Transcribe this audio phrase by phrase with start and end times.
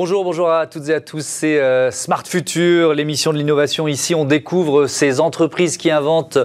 [0.00, 1.26] Bonjour, bonjour à toutes et à tous.
[1.26, 3.88] C'est euh, Smart Future, l'émission de l'innovation.
[3.88, 6.38] Ici, on découvre ces entreprises qui inventent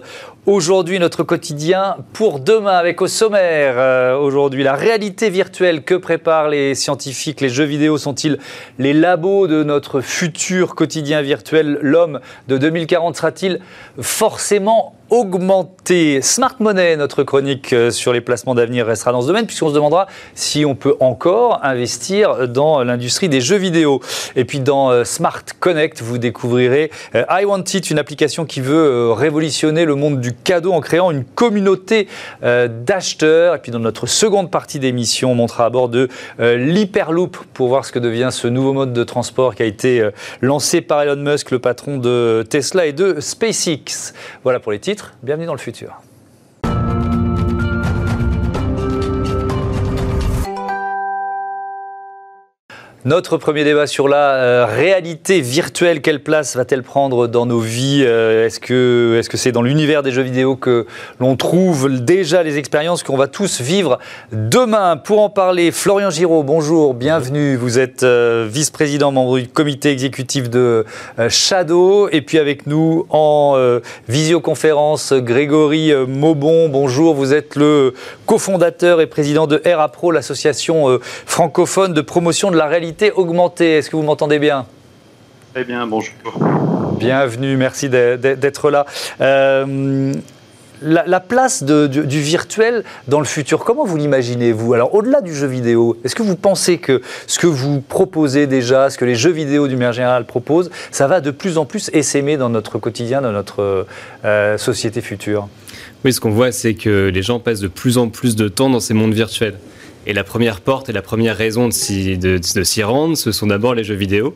[0.48, 6.50] aujourd'hui notre quotidien pour demain avec au sommaire euh, aujourd'hui la réalité virtuelle que préparent
[6.50, 7.42] les scientifiques.
[7.42, 8.40] Les jeux vidéo sont-ils
[8.80, 11.78] les labos de notre futur quotidien virtuel?
[11.80, 13.60] L'homme de 2040 sera-t-il
[14.02, 16.24] forcément augmenter.
[16.24, 19.76] Smart Money, notre chronique euh, sur les placements d'avenir restera dans ce domaine, puisqu'on se
[19.76, 24.02] demandera si on peut encore investir dans l'industrie des jeux vidéo.
[24.36, 28.60] Et puis dans euh, Smart Connect, vous découvrirez euh, I Want It, une application qui
[28.60, 32.08] veut révolutionner le monde du cadeau en créant une communauté
[32.42, 33.56] d'acheteurs.
[33.56, 36.10] Et puis dans notre seconde partie d'émission, on montera à bord de
[36.40, 40.10] l'Hyperloop pour voir ce que devient ce nouveau mode de transport qui a été
[40.42, 44.14] lancé par Elon Musk, le patron de Tesla et de SpaceX.
[44.44, 45.03] Voilà pour les titres.
[45.22, 46.02] Bienvenue dans le futur.
[53.06, 58.06] Notre premier débat sur la euh, réalité virtuelle, quelle place va-t-elle prendre dans nos vies
[58.08, 60.86] euh, Est-ce que c'est -ce c'est dans l'univers des jeux vidéo que
[61.20, 64.00] l'on trouve déjà les expériences qu'on va tous vivre
[64.32, 64.96] demain?
[64.96, 67.58] Pour en parler, Florian Giraud, bonjour, bienvenue.
[67.58, 70.86] Vous êtes euh, vice-président, membre du comité exécutif de
[71.28, 72.08] Shadow.
[72.10, 73.58] Et puis avec nous en
[74.08, 77.16] visioconférence, Grégory Maubon, bonjour.
[77.16, 77.94] Vous êtes le
[78.26, 83.78] cofondateur et président de RAPRO, l'association francophone de promotion de la réalité augmenter.
[83.78, 84.66] Est-ce que vous m'entendez bien?
[85.54, 86.14] Très bien, bonjour.
[87.00, 88.86] Bienvenue, merci d'être là.
[89.22, 90.14] Euh,
[90.82, 94.74] la, place du, virtuel dans le futur, comment vous l'imaginez-vous?
[94.74, 98.90] Alors, au-delà du jeu vidéo, est-ce que vous pensez que ce que vous proposez déjà,
[98.90, 101.90] ce que les jeux vidéo du manière générale proposent, ça va de plus en plus
[101.94, 103.86] essaimer dans notre quotidien, dans notre
[104.26, 105.48] euh, société future?
[106.04, 108.70] Oui, ce qu'on voit, c'est que les gens passent de plus en plus de temps
[108.70, 109.58] dans ces mondes virtuels.
[110.06, 113.48] Et la première porte et la première raison de s'y, de, s'y rendre, ce sont
[113.48, 114.36] d'abord les jeux vidéo.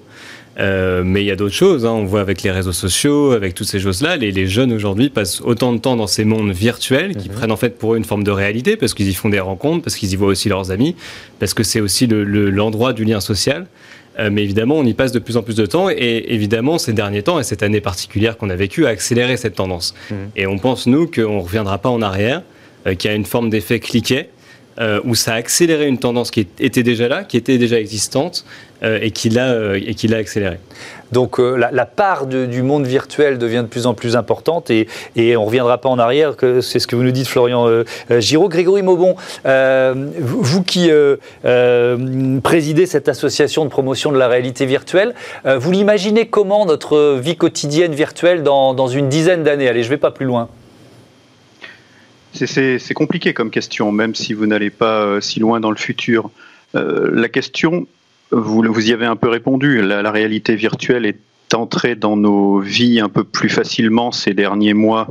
[0.60, 1.86] Euh, mais il y a d'autres choses.
[1.86, 1.92] Hein.
[1.92, 5.40] On voit avec les réseaux sociaux, avec toutes ces choses-là, les, les jeunes aujourd'hui passent
[5.42, 7.36] autant de temps dans ces mondes virtuels qui mhm.
[7.36, 9.84] prennent en fait pour eux une forme de réalité parce qu'ils y font des rencontres,
[9.84, 10.96] parce qu'ils y voient aussi leurs amis,
[11.40, 13.68] parce que c'est aussi le, l'endroit du lien social.
[14.20, 16.94] Euh, mais évidemment, on y passe de plus en plus de temps et évidemment, ces
[16.94, 19.94] derniers temps et cette année particulière qu'on a vécue a accéléré cette tendance.
[20.10, 20.18] Mhm.
[20.36, 22.42] Et on pense, nous, qu'on ne reviendra pas en arrière,
[22.88, 24.30] euh, qu'il y a une forme d'effet cliquet
[24.80, 28.46] euh, où ça a accéléré une tendance qui était déjà là, qui était déjà existante
[28.84, 30.60] euh, et qui l'a euh, et qui l'a accéléré.
[31.12, 35.38] Donc la, part du monde virtuel devient de plus en plus importante et, on ne
[35.38, 37.66] reviendra pas en arrière, c'est ce que vous nous dites Florian
[38.20, 38.50] Giraud.
[38.50, 40.92] Grégory Maubon, vous, qui
[42.44, 47.96] présidez cette association de promotion de la réalité virtuelle, vous l'imaginez comment notre vie quotidienne
[47.96, 49.70] virtuelle dans une dizaine d'années?
[49.70, 50.50] Allez, je ne vais pas plus loin.
[52.46, 56.30] C'est compliqué comme question, même si vous n'allez pas euh, si loin dans le futur.
[56.76, 57.88] Euh, la question,
[58.32, 61.20] vous, vous y avez un peu répondu, la, réalité virtuelle est
[61.54, 65.08] entrée dans nos vies un peu plus facilement ces derniers mois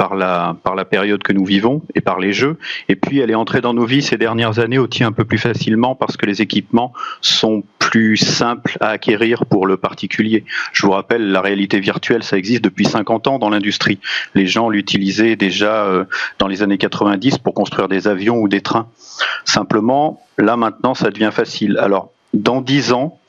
[0.00, 2.56] par la, par la période que nous vivons et par les jeux.
[2.88, 5.36] Et puis, elle est entrée dans nos vies ces dernières années aussi un peu plus
[5.36, 10.46] facilement parce que les équipements sont plus simples à acquérir pour le particulier.
[10.72, 13.98] Je vous rappelle, la réalité virtuelle, ça existe depuis 50 ans dans l'industrie.
[14.34, 16.06] Les gens l'utilisaient déjà euh,
[16.38, 18.88] dans les années 90 pour construire des avions ou des trains.
[19.44, 21.76] Simplement, là maintenant, ça devient facile.
[21.76, 23.19] Alors, dans 10 ans,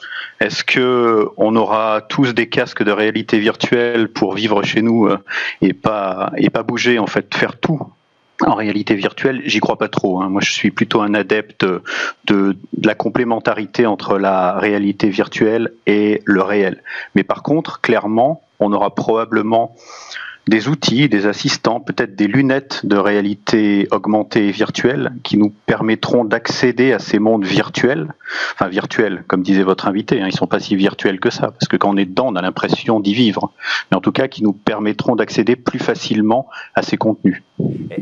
[0.42, 5.18] est-ce que on aura tous des casques de réalité virtuelle pour vivre chez nous euh,
[5.62, 6.32] et pas
[6.68, 7.82] bouger en fait, faire tout
[8.46, 10.20] en réalité virtuelle, j'y crois pas trop.
[10.20, 10.30] Hein.
[10.30, 11.82] Moi, je suis plutôt un adepte de,
[12.26, 16.84] de, la complémentarité entre la réalité virtuelle et le réel.
[17.16, 19.76] Mais par contre, clairement, on aura probablement
[20.52, 26.26] des outils, des assistants, peut-être des lunettes de réalité augmentée et virtuelle qui nous permettront
[26.26, 28.14] d'accéder à ces mondes virtuels,
[28.54, 31.70] enfin virtuels, comme disait votre invité, hein, ils sont pas si virtuels que ça, parce
[31.70, 33.54] que quand on est dedans, on a l'impression d'y vivre,
[33.90, 37.42] mais en tout cas qui nous permettront d'accéder plus facilement à ces contenus.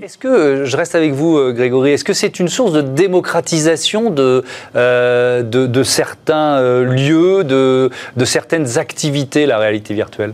[0.02, 2.82] Est-ce que, euh, je reste avec vous euh, Grégory, est-ce que c'est une source de
[2.82, 4.44] démocratisation de,
[4.76, 10.34] euh, de, certains lieux, de, de certaines activités, la réalité virtuelle?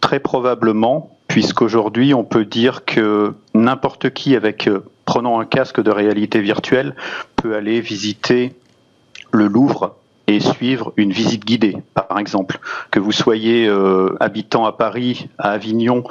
[0.00, 5.90] Très probablement, puisqu'aujourd'hui on peut dire que n'importe qui avec euh, prenant un casque de
[5.90, 6.94] réalité virtuelle
[7.36, 8.54] peut aller visiter
[9.32, 12.60] le Louvre et suivre une visite guidée, par exemple.
[12.90, 16.04] Que vous soyez euh, habitant à Paris, à Avignon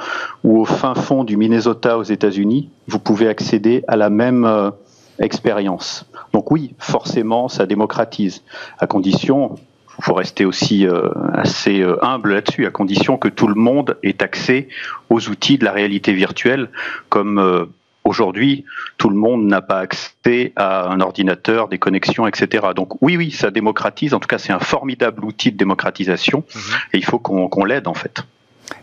[0.44, 4.70] ou au fin fond du Minnesota aux États-Unis, vous pouvez accéder à la même euh,
[5.18, 6.04] expérience.
[6.34, 8.42] Donc oui, forcément, ça démocratise,
[8.78, 9.56] à condition,
[10.00, 14.22] faut rester aussi euh, assez euh, humble là-dessus, à condition que tout le monde ait
[14.22, 14.68] accès
[15.08, 16.70] aux outils de la réalité virtuelle,
[17.08, 17.66] comme euh,
[18.02, 18.64] Aujourd'hui,
[18.96, 22.68] tout le monde n'a pas accès à un ordinateur, des connexions, etc.
[22.74, 24.14] Donc oui, oui, ça démocratise.
[24.14, 26.60] En tout cas, c'est un formidable outil de démocratisation mhm.
[26.94, 28.24] et il faut qu'on l'aide en fait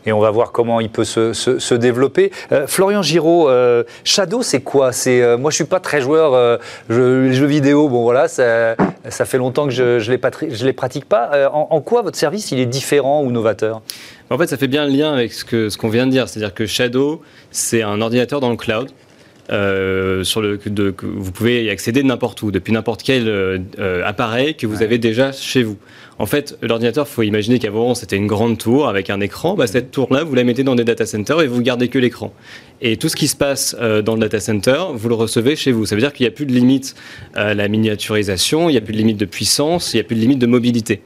[0.05, 2.31] et on va voir comment il peut se, développer.
[2.51, 4.91] Euh, Florian Giraud, euh, Shadow, c'est quoi?
[4.91, 7.89] C'est euh, moi, je suis pas très joueur les jeux vidéo.
[7.89, 8.75] Bon, voilà, ça,
[9.25, 10.19] fait longtemps que je, je les,
[10.63, 11.49] les pratique pas.
[11.51, 13.81] En, quoi votre service il est différent ou novateur?
[14.29, 16.27] En fait, ça fait bien le lien avec ce qu'on ce qu'on vient de dire,
[16.27, 18.89] c'est-à-dire que Shadow, c'est un ordinateur dans le cloud.
[19.49, 23.63] Sur le, de, vous pouvez y accéder n'importe où, depuis n'importe quel
[24.05, 25.77] appareil que vous avez déjà chez vous.
[26.19, 29.53] En fait, l'ordinateur, il faut imaginer qu'avant, c'était une grande tour avec un écran.
[29.53, 32.33] Bah, cette tour-là, vous la mettez dans des data centers et vous gardez que l'écran.
[32.81, 35.71] Et tout ce qui se passe euh, dans le data center, vous le recevez chez
[35.71, 35.85] vous.
[35.85, 36.95] Ça veut dire qu'il n'y a plus de limite
[37.35, 40.15] à la miniaturisation, il n'y a plus de limite de puissance, il n'y a plus
[40.15, 41.01] de limite de mobilité.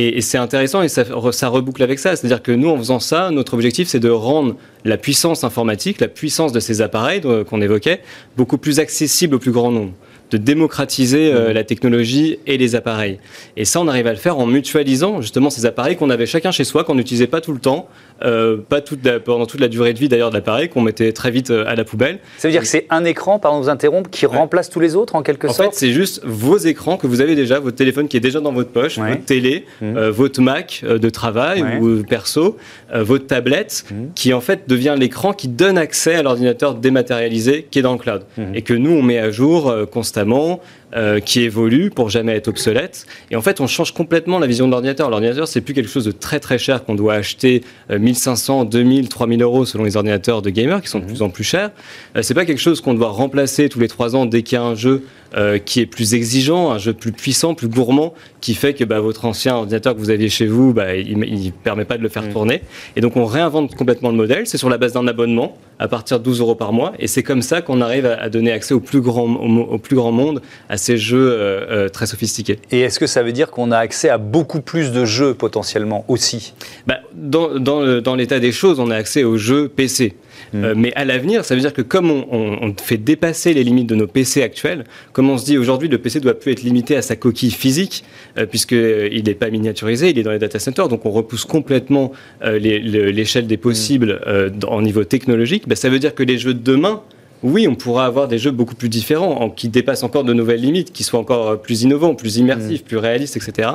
[0.00, 1.02] Et, c'est intéressant et ça,
[1.48, 2.14] reboucle avec ça.
[2.14, 4.54] C'est-à-dire que nous, en faisant ça, notre objectif, c'est de rendre
[4.84, 8.00] la puissance informatique, la puissance de ces appareils qu'on évoquait,
[8.36, 9.92] beaucoup plus accessible au plus grand nombre
[10.30, 11.52] de démocratiser euh, mmh.
[11.52, 13.18] la technologie et les appareils.
[13.56, 16.50] Et ça, on arrive à le faire en mutualisant justement ces appareils qu'on avait chacun
[16.50, 17.88] chez soi, qu'on n'utilisait pas tout le temps,
[18.22, 21.30] euh, pas toute pendant toute la durée de vie d'ailleurs de l'appareil, qu'on mettait très
[21.30, 22.18] vite euh, à la poubelle.
[22.36, 24.96] Ça veut dire que c'est un écran, pardon de vous interrompre, qui remplace tous les
[24.96, 27.76] autres en quelque sorte En fait, c'est juste vos écrans que vous avez déjà, votre
[27.76, 30.08] téléphone qui est déjà dans votre poche, votre télé, mmh.
[30.08, 32.56] votre Mac de travail ou perso,
[32.92, 33.94] votre tablette, mmh.
[34.14, 37.98] qui en fait devient l'écran qui donne accès à l'ordinateur dématérialisé qui est dans le
[37.98, 38.22] cloud.
[38.54, 40.60] Et que nous, on met à jour constamment constamment
[40.94, 43.06] euh, qui évolue pour jamais être obsolète.
[43.30, 45.10] Et en fait, on change complètement la vision de l'ordinateur.
[45.10, 49.42] L'ordinateur, c'est plus quelque chose de très très cher qu'on doit acheter 1500, 2000, 3000
[49.42, 51.10] euros selon les ordinateurs de gamers qui sont de mhm.
[51.10, 51.70] plus en plus chers.
[52.16, 54.60] Euh, c'est pas quelque chose qu'on doit remplacer tous les trois ans dès qu'il y
[54.60, 55.04] a un jeu
[55.36, 59.00] euh, qui est plus exigeant, un jeu plus puissant, plus gourmand, qui fait que bah,
[59.00, 62.08] votre ancien ordinateur que vous aviez chez vous, bah, il ne permet pas de le
[62.08, 62.32] faire mm.
[62.32, 62.62] tourner.
[62.96, 64.46] Et donc on réinvente complètement le modèle.
[64.46, 66.92] C'est sur la base d'un abonnement à partir de 12 euros par mois.
[66.98, 70.12] Et c'est comme ça qu'on arrive à, donner accès au plus grand, au, plus grand
[70.12, 70.40] monde
[70.70, 72.58] à ces jeux euh, euh, très sophistiqués.
[72.70, 76.04] Et est-ce que ça veut dire qu'on a accès à beaucoup plus de jeux potentiellement
[76.08, 76.54] aussi?
[76.86, 80.14] Bah, Dans, dans, dans l'état des choses, on a accès aux jeux PC.
[80.52, 80.64] Mm.
[80.64, 83.94] Euh, mais à l'avenir, ça veut dire que comme on, fait dépasser les limites de
[83.94, 87.02] nos PC actuels, comme on se dit aujourd'hui, le PC doit plus être limité à
[87.02, 88.04] sa coquille physique,
[88.36, 92.12] euh, puisqu'il n'est pas miniaturisé, il est dans les data centers, donc on repousse complètement
[92.42, 94.20] euh, l'échelle des possibles
[94.66, 97.02] en niveau technologique, bah, ça veut dire que les jeux de demain
[97.42, 100.92] oui, on pourra avoir des jeux beaucoup plus différents, qui dépassent encore de nouvelles limites,
[100.92, 102.84] qui soient encore euh, plus innovants, plus immersifs, mm.
[102.84, 103.70] plus réalistes, etc.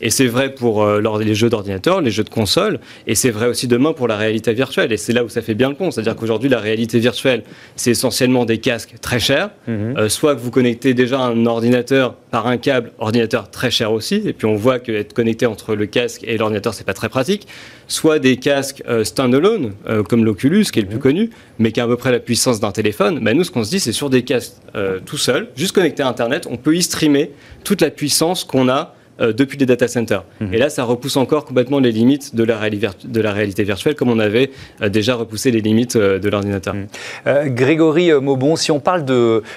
[0.00, 3.48] Et c'est vrai pour euh, les jeux d'ordinateur, les jeux de console, et c'est vrai
[3.48, 4.92] aussi demain pour la réalité virtuelle.
[4.92, 5.90] Et c'est là où ça fait bien le pont.
[5.90, 7.42] C'est-à-dire qu'aujourd'hui, la réalité virtuelle,
[7.74, 9.98] c'est essentiellement des casques très chers, mm-hmm.
[9.98, 14.22] euh, soit que vous connectez déjà un ordinateur par un câble, ordinateur très cher aussi,
[14.24, 17.48] et puis on voit qu'être connecté entre le casque et l'ordinateur, c'est pas très pratique,
[17.88, 19.72] soit des casques standalone,
[20.08, 21.00] comme l'Oculus, qui est le plus mm-hmm.
[21.00, 23.64] connu, mais qui a à peu près la puissance d'un téléphone bah, nous, ce qu'on
[23.64, 26.76] se dit, c'est sur des casques euh, tout seul, juste connecté à Internet, on peut
[26.76, 27.32] y streamer
[27.64, 30.24] toute la puissance qu'on a euh, depuis des data centers.
[30.40, 30.54] Mhm.
[30.54, 34.08] Et là, ça repousse encore complètement les limites de la, de la réalité virtuelle, comme
[34.08, 34.50] on avait
[34.80, 36.74] euh, déjà repoussé les limites euh, de l'ordinateur.
[36.74, 37.54] Mhm.
[37.54, 39.04] Grégory Maubon, si on parle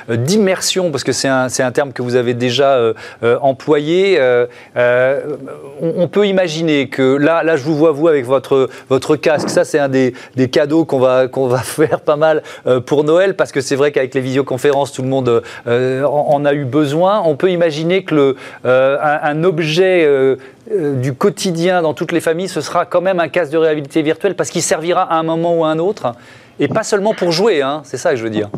[0.09, 2.93] d'immersion, parce que c'est un, un, terme que vous avez déjà
[3.41, 4.19] employé,
[4.75, 9.63] on, peut imaginer que là, là, je vous vois, vous, avec votre, votre casque, ça,
[9.63, 12.43] c'est un des, des cadeaux qu'on va, qu'on va faire pas mal
[12.85, 16.65] pour Noël, parce que c'est vrai qu'avec les visioconférences, tout le monde en, a eu
[16.65, 17.21] besoin.
[17.25, 20.35] On peut imaginer que le, un, un objet euh,
[20.71, 24.01] euh, du quotidien dans toutes les familles, ce sera quand même un casque de réalité
[24.01, 26.13] virtuelle parce qu'il servira à un moment ou à un autre,
[26.59, 28.49] et pas seulement pour jouer, hein, c'est ça que je veux dire.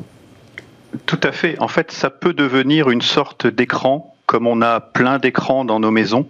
[1.05, 1.59] Tout à fait.
[1.59, 5.91] En fait, ça peut devenir une sorte d'écran comme on a plein d'écrans dans nos
[5.91, 6.27] maisons,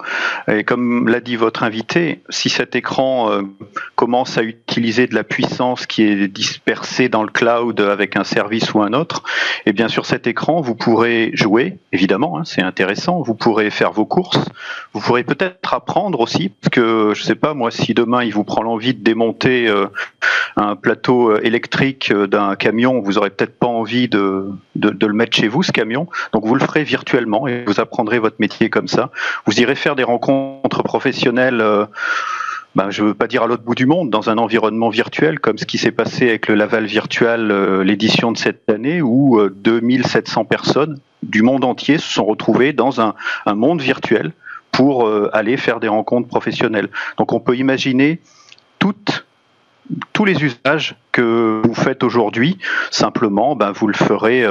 [0.47, 3.41] et comme l'a dit votre invité, si cet écran euh,
[3.95, 8.73] commence à utiliser de la puissance qui est dispersée dans le cloud avec un service
[8.73, 9.23] ou un autre,
[9.65, 13.69] et eh bien sur cet écran, vous pourrez jouer, évidemment, hein, c'est intéressant, vous pourrez
[13.69, 14.39] faire vos courses,
[14.93, 18.43] vous pourrez peut-être apprendre aussi, parce que je sais pas, moi, si demain il vous
[18.43, 19.87] prend l'envie de démonter euh,
[20.57, 25.13] un plateau euh, électrique d'un camion, vous aurez peut-être pas envie de, de, de, le
[25.13, 28.69] mettre chez vous, ce camion, donc vous le ferez virtuellement et vous apprendrez votre métier
[28.69, 29.09] comme ça.
[29.45, 31.61] Vous irez faire des rencontres professionnelles.
[31.61, 31.85] euh,
[32.75, 35.39] ben, je ne veux pas dire à l'autre bout du monde, dans un environnement virtuel,
[35.39, 39.39] comme ce qui s'est passé avec le Laval Virtual, euh, l'édition de cette année, où
[39.49, 43.15] 2700 euh, personnes du monde entier se sont retrouvées dans un,
[43.47, 44.33] monde virtuel
[44.73, 46.89] pour euh, aller faire des rencontres professionnelles.
[47.17, 48.19] Donc on peut imaginer
[48.79, 52.57] tous les usages que vous faites aujourd'hui,
[52.91, 54.45] simplement, ben, vous le ferez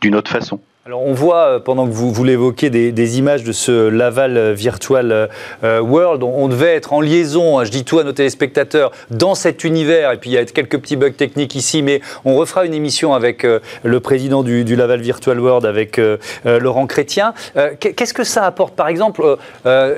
[0.00, 0.60] d'une autre façon.
[0.88, 4.54] Alors on voit, euh, pendant que vous, vous l'évoquez, des, images de ce Laval euh,
[4.54, 5.28] Virtual
[5.62, 6.22] euh, World.
[6.22, 10.12] On, devait être en liaison, hein, je dis tout à nos téléspectateurs, dans cet univers.
[10.12, 13.12] Et puis il y a quelques petits bugs techniques ici, mais on refera une émission
[13.12, 13.42] avec
[13.82, 16.00] le président du, Laval Virtual World, avec
[16.46, 17.34] Laurent Chrétien.
[17.80, 18.74] Qu'est-ce que ça apporte?
[18.74, 19.36] Par exemple,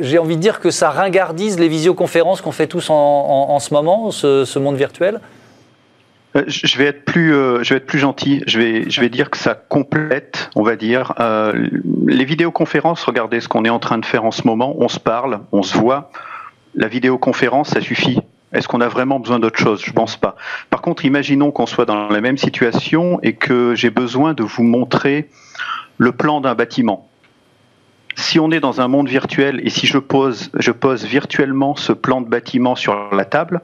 [0.00, 4.10] j'ai envie de dire que ça ringardise les visioconférences qu'on fait tous en, ce moment,
[4.10, 5.20] ce monde virtuel?
[6.34, 8.42] Je vais être plus, euh, je vais être plus gentil.
[8.46, 11.68] Je vais, je vais dire que ça complète, on va dire, euh,
[12.06, 13.02] les vidéoconférences.
[13.04, 14.76] Regardez ce qu'on est en train de faire en ce moment.
[14.78, 16.10] On se parle, on se voit.
[16.74, 18.20] La vidéoconférence, ça suffit.
[18.52, 19.82] Est-ce qu'on a vraiment besoin d'autre chose?
[19.84, 20.36] Je pense pas.
[20.70, 24.62] Par contre, imaginons qu'on soit dans la même situation et que j'ai besoin de vous
[24.62, 25.28] montrer
[25.98, 27.08] le plan d'un bâtiment.
[28.16, 31.92] Si on est dans un monde virtuel et si je pose, je pose virtuellement ce
[31.92, 33.60] plan de bâtiment sur la table,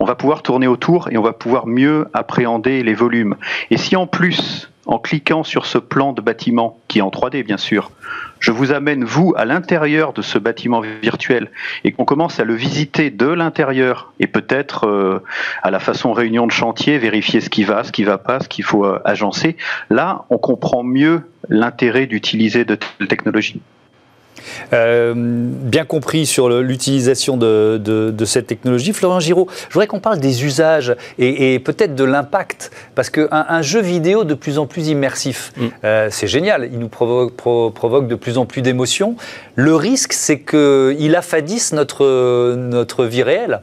[0.00, 3.36] on va pouvoir tourner autour et on va pouvoir mieux appréhender les volumes.
[3.70, 7.44] Et si en plus, en cliquant sur ce plan de bâtiment, qui est en 3D
[7.44, 7.90] bien sûr,
[8.40, 11.50] je vous amène, vous, à l'intérieur de ce bâtiment virtuel
[11.84, 15.22] et qu'on commence à le visiter de l'intérieur et peut-être euh,
[15.62, 18.48] à la façon réunion de chantier, vérifier ce qui va, ce qui va pas, ce
[18.48, 19.58] qu'il faut euh, agencer,
[19.90, 23.60] là, on comprend mieux l'intérêt d'utiliser de telles technologies.
[24.72, 28.92] Euh, bien compris sur l'utilisation de, cette technologie.
[28.92, 33.62] Florian Giraud, je voudrais qu'on parle des usages et, peut-être de l'impact, parce qu'un un
[33.62, 35.66] jeu vidéo de plus en plus immersif, mm.
[35.84, 39.16] euh, c'est génial, il nous provoque, provoque de plus en plus d'émotions.
[39.56, 43.60] Le risque, c'est qu'il affadisse notre, notre vie réelle.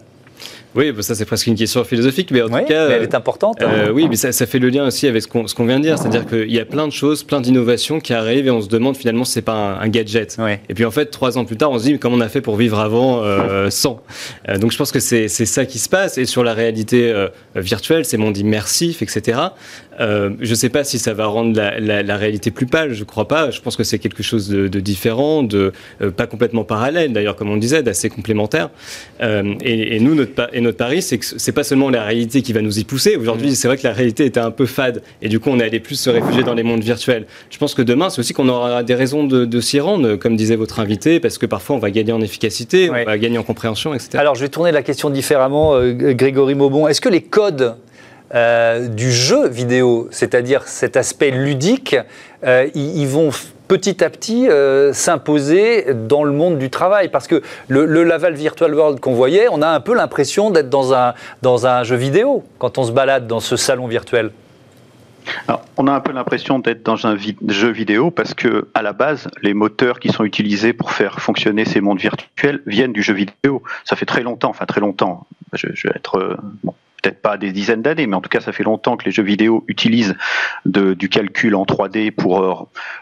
[0.77, 3.63] Oui, bah, ça c'est presque une question philosophique, mais en tout cas, elle est importante.
[3.63, 3.69] Hein.
[3.73, 6.27] Euh, oui, mais ça, fait le lien aussi avec ce qu'on vient de dire, c'est-à-dire
[6.27, 9.25] qu'il y a plein de choses, plein d'innovations qui arrivent et on se demande finalement
[9.25, 10.37] si c'est pas un, gadget.
[10.69, 12.41] Et puis en fait, trois ans plus tard, on se dit comment on a fait
[12.41, 14.03] pour vivre avant euh, sans?
[14.47, 16.19] Euh, donc je pense que c'est ça qui se passe.
[16.19, 17.11] Et sur la réalité
[17.55, 19.39] virtuelle, ces mondes immersifs, etc.
[19.99, 23.27] je ne sais pas si ça va rendre la, réalité plus pâle, je ne crois
[23.27, 23.51] pas.
[23.51, 25.71] Je pense que c'est quelque chose de, différent, de
[26.15, 28.69] pas complètement parallèle d'ailleurs, comme on disait, d'assez complémentaire.
[29.21, 32.53] Et, et, nous, notre, et notre pari, c'est que c'est pas seulement la réalité qui
[32.53, 33.15] va nous y pousser.
[33.15, 33.55] Aujourd'hui, mm.
[33.55, 35.79] c'est vrai que la réalité était un peu fade et du coup, on est allé
[35.79, 37.25] plus se réfugier dans les mondes virtuels.
[37.49, 40.55] Je pense que demain, c'est aussi qu'on aura des raisons de, s'y rendre, comme disait
[40.55, 43.93] votre invité, parce que parfois, on va gagner en efficacité, on va gagner en compréhension,
[43.93, 44.09] etc.
[44.17, 46.87] Alors, je vais tourner la question différemment, euh, Grégory Maubon.
[46.87, 47.75] Est-ce que les codes
[48.35, 51.95] euh, du jeu vidéo, c'est-à-dire cet aspect ludique,
[52.43, 53.29] euh, ils vont
[53.69, 57.09] petit à petit euh, s'imposer dans le monde du travail.
[57.09, 60.93] Parce que le, Laval Virtual World qu'on voyait, on a un peu l'impression d'être dans
[60.93, 64.31] un, dans un jeu vidéo quand on se balade dans ce salon virtuel.
[65.77, 67.17] on a un peu l'impression d'être dans un
[67.47, 71.63] jeu vidéo parce que, à la base, les moteurs qui sont utilisés pour faire fonctionner
[71.63, 73.63] ces mondes virtuels viennent du jeu vidéo.
[73.85, 75.27] Ça fait très longtemps, enfin très longtemps.
[75.53, 76.37] Je, vais être
[77.01, 79.23] peut-être pas des dizaines d'années, mais en tout cas, ça fait longtemps que les jeux
[79.23, 80.15] vidéo utilisent
[80.65, 82.53] du calcul en 3D pour euh,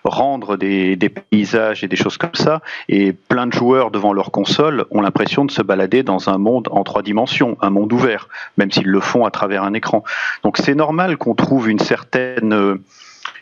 [0.03, 0.97] rendre des,
[1.29, 2.61] paysages et des choses comme ça.
[2.89, 6.67] Et plein de joueurs devant leur console ont l'impression de se balader dans un monde
[6.71, 10.03] en trois dimensions, un monde ouvert, même s'ils le font à travers un écran.
[10.43, 12.81] Donc c'est normal qu'on trouve une certaine euh,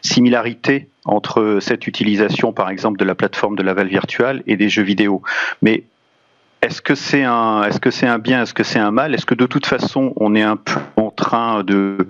[0.02, 4.84] similarité entre cette utilisation, par exemple, de la plateforme de Laval Virtual et des jeux
[4.84, 5.22] vidéo.
[5.62, 5.84] Mais
[6.64, 9.14] est-ce que c'est un, est-ce que c'est un bien, est-ce que c'est un mal?
[9.14, 12.08] Est-ce que de toute façon, on est un peu en train de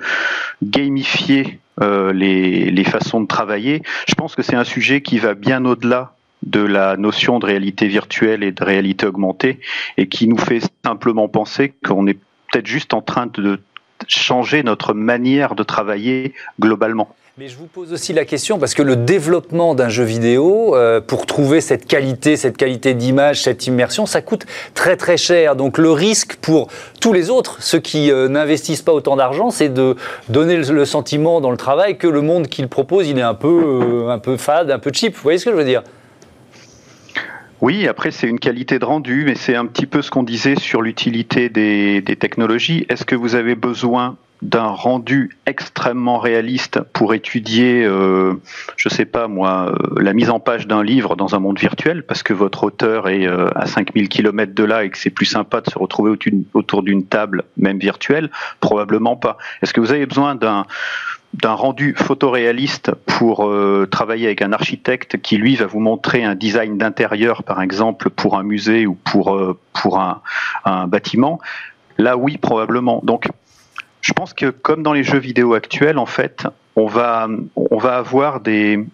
[0.62, 3.82] gamifier euh, les, les façons de travailler?
[4.08, 7.88] Je pense que c'est un sujet qui va bien au-delà de la notion de réalité
[7.88, 9.60] virtuelle et de réalité augmentée
[9.98, 12.20] et qui nous fait simplement penser qu'on est
[12.52, 13.60] peut-être juste en train de
[14.08, 17.16] changer notre manière de travailler globalement.
[17.40, 21.02] Mais je vous pose aussi la question parce que le développement d'un jeu vidéo, euh,
[21.02, 25.56] pour trouver cette qualité, cette qualité d'image, cette immersion, ça coûte très très cher.
[25.56, 26.68] Donc le risque pour
[27.02, 29.96] tous les autres, ceux qui euh, n'investissent pas autant d'argent, c'est de
[30.30, 33.48] donner le, sentiment dans le travail que le monde qu'il propose, il est un peu,
[33.82, 35.16] euh, un peu fade, un peu cheap.
[35.16, 35.82] Vous voyez ce que je veux dire?
[37.62, 40.56] Oui, après c'est une qualité de rendu, mais c'est un petit peu ce qu'on disait
[40.56, 42.86] sur l'utilité des technologies.
[42.90, 48.34] Est-ce que vous avez besoin d'un rendu extrêmement réaliste pour étudier, euh,
[48.76, 52.04] je sais pas moi, euh, la mise en page d'un livre dans un monde virtuel,
[52.04, 55.26] parce que votre auteur est euh, à 5000 km de là et que c'est plus
[55.26, 56.18] sympa de se retrouver
[56.54, 58.30] autour d'une table, même virtuelle?
[58.60, 59.38] Probablement pas.
[59.62, 60.66] Est-ce que vous avez besoin d'un
[61.34, 66.36] d'un rendu photoréaliste pour euh, travailler avec un architecte qui lui va vous montrer un
[66.36, 69.36] design d'intérieur par exemple pour un musée ou pour
[69.74, 70.22] pour un,
[70.66, 71.40] un bâtiment?
[71.98, 73.02] Là oui probablement.
[73.04, 73.30] Donc
[74.04, 76.46] je pense que comme dans les jeux vidéo actuels, en fait,
[76.76, 78.86] on va, on va avoir des,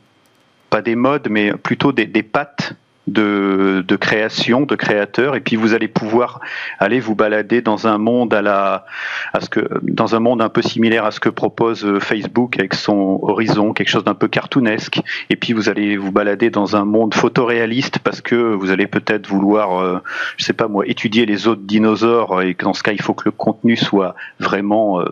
[0.70, 2.74] pas des modes, mais plutôt des, des pattes
[3.12, 6.40] de, création, de créateurs, et puis vous allez pouvoir
[6.80, 8.86] aller vous balader dans un monde à la,
[9.34, 12.58] à ce que, dans un monde un peu similaire à ce que propose euh, Facebook
[12.60, 16.76] avec son horizon, quelque chose d'un peu cartoonesque, et puis vous allez vous balader dans
[16.76, 20.00] un monde photoréaliste parce que vous allez peut-être vouloir, euh,
[20.38, 23.26] je sais pas moi, étudier les autres dinosaures, et dans ce cas il faut que
[23.26, 25.06] le contenu soit vraiment euh,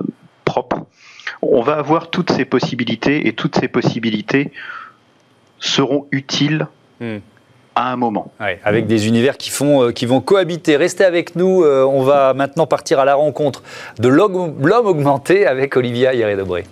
[0.46, 0.86] propre.
[1.42, 4.52] On va avoir toutes ces possibilités, et toutes ces possibilités
[5.60, 6.68] seront utiles.
[7.00, 7.18] Hmm
[7.78, 8.32] à un moment.
[8.64, 10.76] avec des univers qui, font, euh, qui vont cohabiter.
[10.78, 13.62] Restez avec nous, euh, on va maintenant partir à la rencontre
[14.00, 16.66] de l'homme augmenté avec Olivia Hieré-Debré.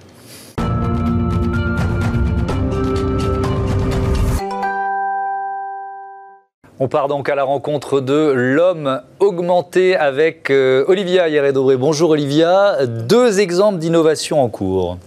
[6.78, 11.78] On part donc à la rencontre de l'homme augmenté avec euh, Olivia Hieré-Dobré.
[11.78, 14.98] Bonjour Olivia, deux exemples d'innovation en cours.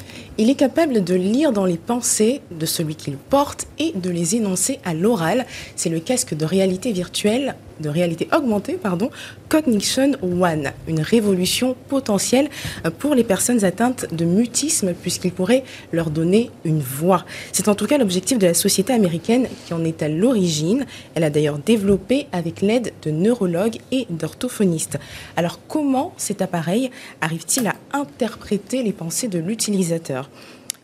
[0.41, 4.37] Il est capable de lire dans les pensées de celui qu'il porte et de les
[4.37, 5.47] énoncer à l'oral.
[5.75, 9.11] C'est le casque de réalité virtuelle, de réalité augmentée, pardon,
[9.49, 12.51] Cognition One, une révolution potentielle
[12.99, 17.25] pour les personnes atteintes de mutisme puisqu'il pourrait leur donner une voix.
[17.53, 20.87] C'est en tout cas l'objectif de la société américaine qui en est à l'origine.
[21.17, 24.99] Elle a d'ailleurs développé avec l'aide de neurologues et d'orthophonistes.
[25.37, 26.91] Alors comment cet appareil
[27.21, 30.28] arrive-t-il à interpréter les pensées de l'utilisateur?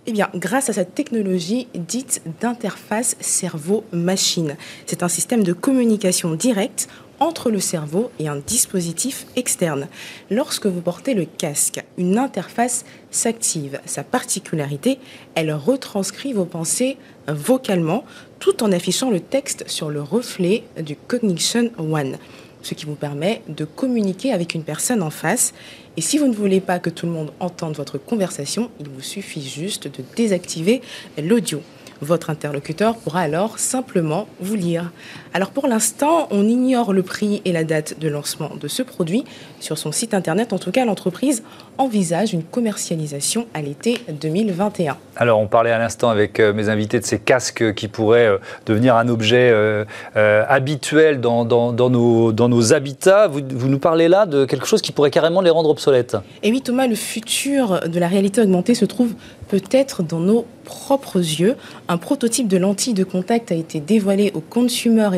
[0.06, 4.56] Eh bien, grâce à cette technologie dite d'interface cerveau-machine.
[4.86, 6.88] C'est un système de communication directe
[7.20, 9.88] entre le cerveau et un dispositif externe.
[10.30, 13.80] Lorsque vous portez le casque, une interface s'active.
[13.86, 14.98] Sa particularité,
[15.34, 16.98] elle retranscrit vos pensées
[17.28, 18.04] vocalement
[18.40, 22.18] tout en affichant le texte sur le reflet du Cognition One,
[22.66, 25.52] ce qui vous permet de communiquer avec une personne en face
[25.97, 29.00] et si vous ne voulez pas que tout le monde entende votre conversation, il vous
[29.00, 30.83] suffit juste de désactiver
[31.18, 31.62] l'audio.
[32.04, 34.92] Votre interlocuteur pourra alors simplement vous lire.
[35.32, 39.25] Alors pour l'instant, on ignore le prix et la date de lancement de ce produit.
[39.58, 41.42] Sur son site internet, en tout cas, l'entreprise
[41.78, 44.99] envisage une commercialisation à l'été 2021.
[45.16, 48.38] Alors on parlait à l'instant avec euh, mes invités de ces casques qui pourraient euh,
[48.66, 49.84] devenir un objet euh,
[50.14, 53.28] habituel dans, nos, dans, nos, habitats.
[53.28, 56.18] Vous, vous, nous parlez là de quelque chose qui pourrait carrément les rendre obsolètes.
[56.42, 59.14] Et oui Thomas, le futur de la réalité augmentée se trouve
[59.48, 61.56] peut-être dans nos propres yeux.
[61.88, 65.11] Un prototype de lentille de contact a été dévoilé au Consumer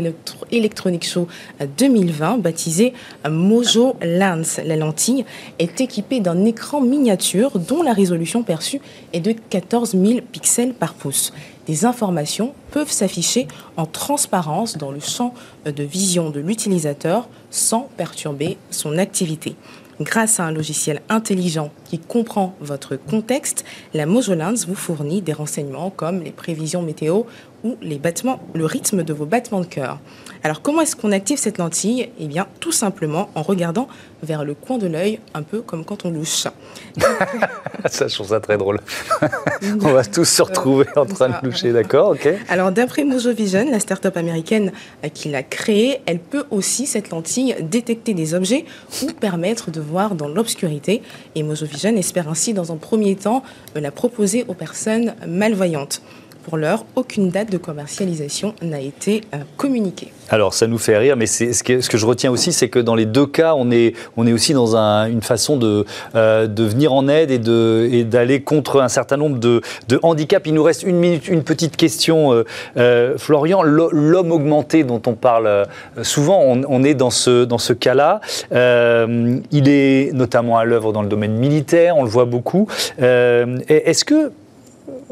[0.51, 1.29] Electronics Show
[1.79, 2.93] 2020, baptisé
[3.29, 4.61] Mojo Lens.
[4.65, 5.25] La lentille
[5.59, 8.81] est équipée d'un écran miniature dont la résolution perçue
[9.13, 11.33] est de 14 000 pixels par pouce.
[11.67, 15.35] Des informations peuvent s'afficher en transparence dans le champ
[15.65, 19.57] de vision de l'utilisateur sans perturber son activité.
[20.01, 25.89] Grâce à un logiciel intelligent qui comprend votre contexte, la Mojolens vous fournit des renseignements
[25.89, 27.23] comme les prévisions météo
[27.65, 29.99] ou le rythme de vos battements de cœur.
[30.47, 32.09] Alors comment est-ce qu'on active cette lentille?
[32.21, 33.89] Eh bien tout simplement en regardant
[34.23, 36.47] vers le coin de l'œil, un peu comme quand on louche.
[37.87, 38.79] ça, je trouve ça très drôle.
[39.83, 43.69] on va tous se retrouver en train de loucher, d'accord ok Alors d'après Mojo Vision,
[43.69, 44.71] la start-up américaine
[45.15, 48.67] qui l'a créée, elle peut aussi, cette lentille, détecter des objets
[49.03, 51.03] ou permettre de voir dans l'obscurité.
[51.35, 53.43] Et Mojo Vision espère ainsi, dans un premier temps,
[53.75, 56.03] la proposer aux personnes malvoyantes.
[56.47, 60.13] Pour l'heure, aucune date de commercialisation n'a été euh, communiquée.
[60.29, 63.05] Alors, ça nous fait rire, mais ce que, je retiens aussi, c'est que dans les
[63.05, 68.05] deux cas, on est, aussi dans une façon de, euh, de venir en aide et
[68.05, 69.61] d'aller contre un certain nombre de,
[70.05, 70.47] handicaps.
[70.47, 72.45] Il nous reste une minute, une petite question.
[72.77, 75.67] Euh, Florian, l'homme augmenté dont on parle
[76.03, 78.21] souvent, on, on est dans ce, dans ce cas-là.
[78.53, 82.69] il est notamment à l'œuvre dans le domaine militaire, on le voit beaucoup.
[82.99, 84.31] Est-ce que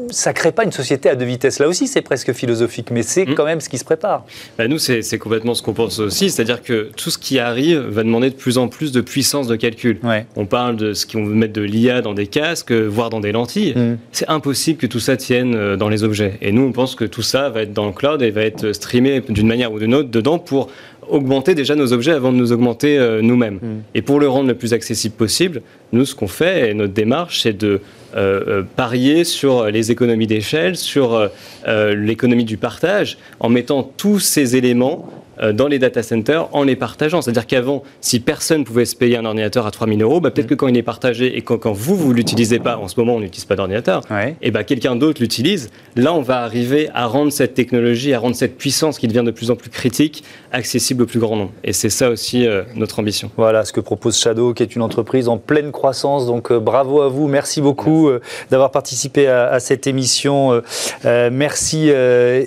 [0.09, 1.59] ça crée pas une société à deux vitesses.
[1.59, 3.35] Là aussi, c'est presque philosophique, mais c'est mm.
[3.35, 4.25] quand même ce qui se prépare.
[4.57, 8.03] Bah, nous, c'est complètement ce qu'on pense aussi, c'est-à-dire que tout ce qui arrive va
[8.03, 9.99] demander de plus en plus de puissance de calcul.
[10.35, 13.31] On parle de ce qu'on veut mettre de l'IA dans des casques, voire dans des
[13.31, 13.73] lentilles.
[13.75, 13.97] Mm.
[14.11, 16.37] C'est impossible que tout ça tienne euh, dans les objets.
[16.41, 18.73] Et nous, on pense que tout ça va être dans le cloud et va être
[18.73, 20.69] streamé d'une manière ou d'une autre dedans pour
[21.09, 23.55] augmenter déjà nos objets avant de nous augmenter euh, nous-mêmes.
[23.55, 23.81] Mm.
[23.93, 27.41] Et pour le rendre le plus accessible possible, nous, ce qu'on fait, et notre démarche,
[27.41, 27.81] c'est de
[28.15, 31.29] euh, euh, parier sur les économies d'échelle, sur
[31.67, 35.09] l'économie du partage, en mettant tous ces éléments
[35.53, 37.21] dans les data centers en les partageant.
[37.21, 40.49] C'est-à-dire qu'avant, si personne pouvait se payer un ordinateur à 3000 euros, bah, peut-être mm.
[40.49, 43.15] que quand il est partagé et quand, quand vous, vous l'utilisez pas, en ce moment,
[43.15, 44.01] on n'utilise pas d'ordinateur,
[44.41, 48.35] et bah, quelqu'un d'autre l'utilise, là, on va arriver à rendre cette technologie, à rendre
[48.35, 51.51] cette puissance qui devient de plus en plus critique, accessible au plus grand nombre.
[51.63, 53.29] Et c'est ça aussi euh, notre ambition.
[53.37, 56.25] Voilà ce que propose Shadow, qui est une entreprise en pleine croissance.
[56.25, 57.27] Donc, euh, bravo à vous.
[57.27, 58.09] Merci beaucoup
[58.49, 60.61] d'avoir participé à, à, cette émission.
[61.03, 61.89] merci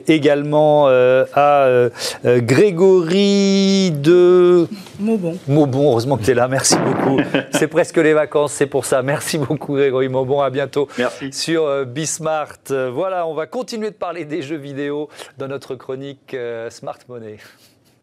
[0.06, 1.88] également à
[2.24, 4.68] Grégory de
[5.00, 5.36] Maubon.
[5.48, 7.20] Maubon, heureusement que tu es là, merci beaucoup.
[7.52, 9.02] c'est presque les vacances, c'est pour ça.
[9.02, 11.32] Merci beaucoup Grégory Maubon, à bientôt merci.
[11.32, 12.58] sur euh, Bismart.
[12.92, 17.38] Voilà, on va continuer de parler des jeux vidéo dans notre chronique euh, Smart Money.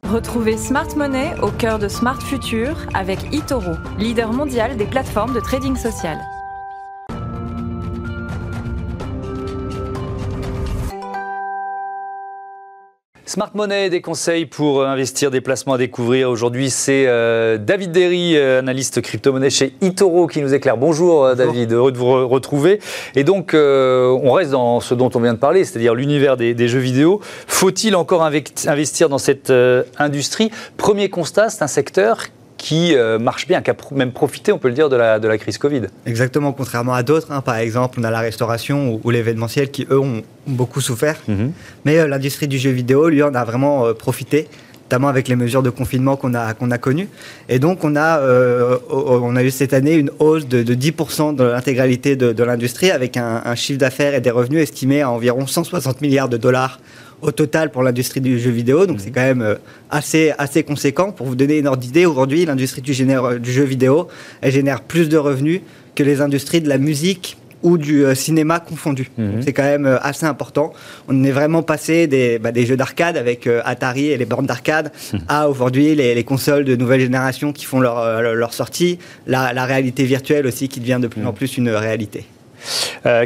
[0.03, 5.39] Retrouvez Smart Money au cœur de Smart Future avec eToro, leader mondial des plateformes de
[5.39, 6.17] trading social.
[13.35, 16.29] Smart Money, des conseils pour euh, investir, des placements à découvrir.
[16.29, 20.77] Aujourd'hui, c'est euh, David Derry, euh, analyste crypto-monnaie chez eToro, qui nous éclaire.
[20.77, 22.79] Bonjour, David, heureux de vous retrouver.
[23.13, 26.69] Et donc, on reste dans ce dont on vient de parler, c'est-à-dire l'univers des, des,
[26.69, 27.19] jeux vidéo.
[27.45, 29.51] Faut-il encore investir dans cette
[29.97, 30.49] industrie?
[30.77, 34.69] Premier constat, c'est un secteur qui euh, marche bien, qui a même profité, on peut
[34.69, 35.83] le dire, de la, de la crise Covid.
[36.05, 37.31] Exactement, contrairement à d'autres.
[37.31, 37.41] Hein.
[37.41, 41.17] par exemple, on a la restauration ou, l'événementiel qui, eux, ont beaucoup souffert.
[41.27, 41.51] Mhm.
[41.85, 44.47] Mais euh, l'industrie du jeu vidéo, lui, en a vraiment euh, profité
[44.87, 47.09] notamment avec les mesures de confinement qu'on a, qu'on a connues.
[47.49, 48.21] Et donc, on a,
[48.91, 52.91] on a eu cette année une hausse de, de 10% de l'intégralité de, de l'industrie,
[52.91, 56.79] avec un, un chiffre d'affaires et des revenus estimés à environ 160 milliards de dollars
[57.25, 58.85] au total pour l'industrie du jeu vidéo.
[58.85, 59.55] Donc c'est quand même euh,
[59.89, 61.11] assez, assez conséquent.
[61.11, 64.07] Pour vous donner une ordre d'idée, aujourd'hui, l'industrie du, du, jeu vidéo,
[64.41, 65.61] elle génère plus de revenus
[65.95, 69.09] que les industries de la musique ou du euh, cinéma confondu.
[69.17, 69.41] Mhm.
[69.41, 70.71] C'est quand même euh, assez important.
[71.07, 74.91] On est vraiment passé des, bah, des jeux d'arcade avec Atari et les bornes d'arcade
[75.13, 75.21] mhm.
[75.27, 80.03] à aujourd'hui les, consoles de nouvelle génération qui font leur, leur sortie, la, la, réalité
[80.03, 81.35] virtuelle aussi qui devient de plus en mhm.
[81.35, 82.25] plus une réalité.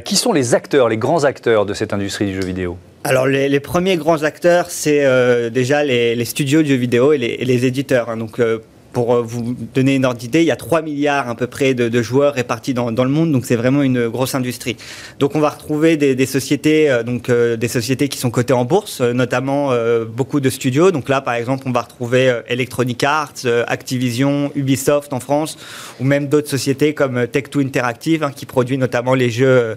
[0.03, 2.77] Qui sont les acteurs, les grands acteurs de cette industrie du jeu vidéo?
[3.03, 7.65] Alors les, premiers grands acteurs, c'est euh, déjà les, studios de jeux vidéo et les,
[7.65, 8.09] éditeurs.
[8.09, 8.19] Hein.
[8.39, 8.59] Euh,
[8.91, 11.73] pour euh, vous donner une ordre d'idée, il y a 3 milliards à peu près
[11.73, 14.77] de, joueurs répartis dans, le monde, donc c'est vraiment une grosse industrie.
[15.19, 19.73] Donc on va retrouver des, sociétés, donc des sociétés qui sont cotées en bourse, notamment
[20.05, 20.91] beaucoup de studios.
[20.91, 25.57] Donc là, par exemple, on va retrouver Electronic Arts, Activision, Ubisoft en France,
[25.99, 29.75] ou même d'autres sociétés comme Tech2 Interactive, hein, qui produit notamment les jeux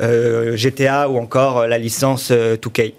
[0.00, 2.94] euh, GTA ou encore euh, la licence 2K.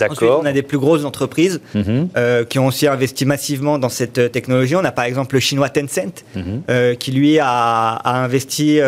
[0.00, 0.40] Euh, D'accord.
[0.42, 2.08] on a des plus grosses entreprises mhm.
[2.48, 4.76] qui ont aussi investi massivement dans cette technologie.
[4.76, 6.96] On a par exemple le chinois Tencent, mhm.
[6.98, 8.78] qui lui a, investi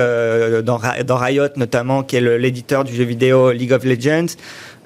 [0.65, 4.35] dans, dans, Riot notamment, qui est l'éditeur du jeu vidéo League of Legends.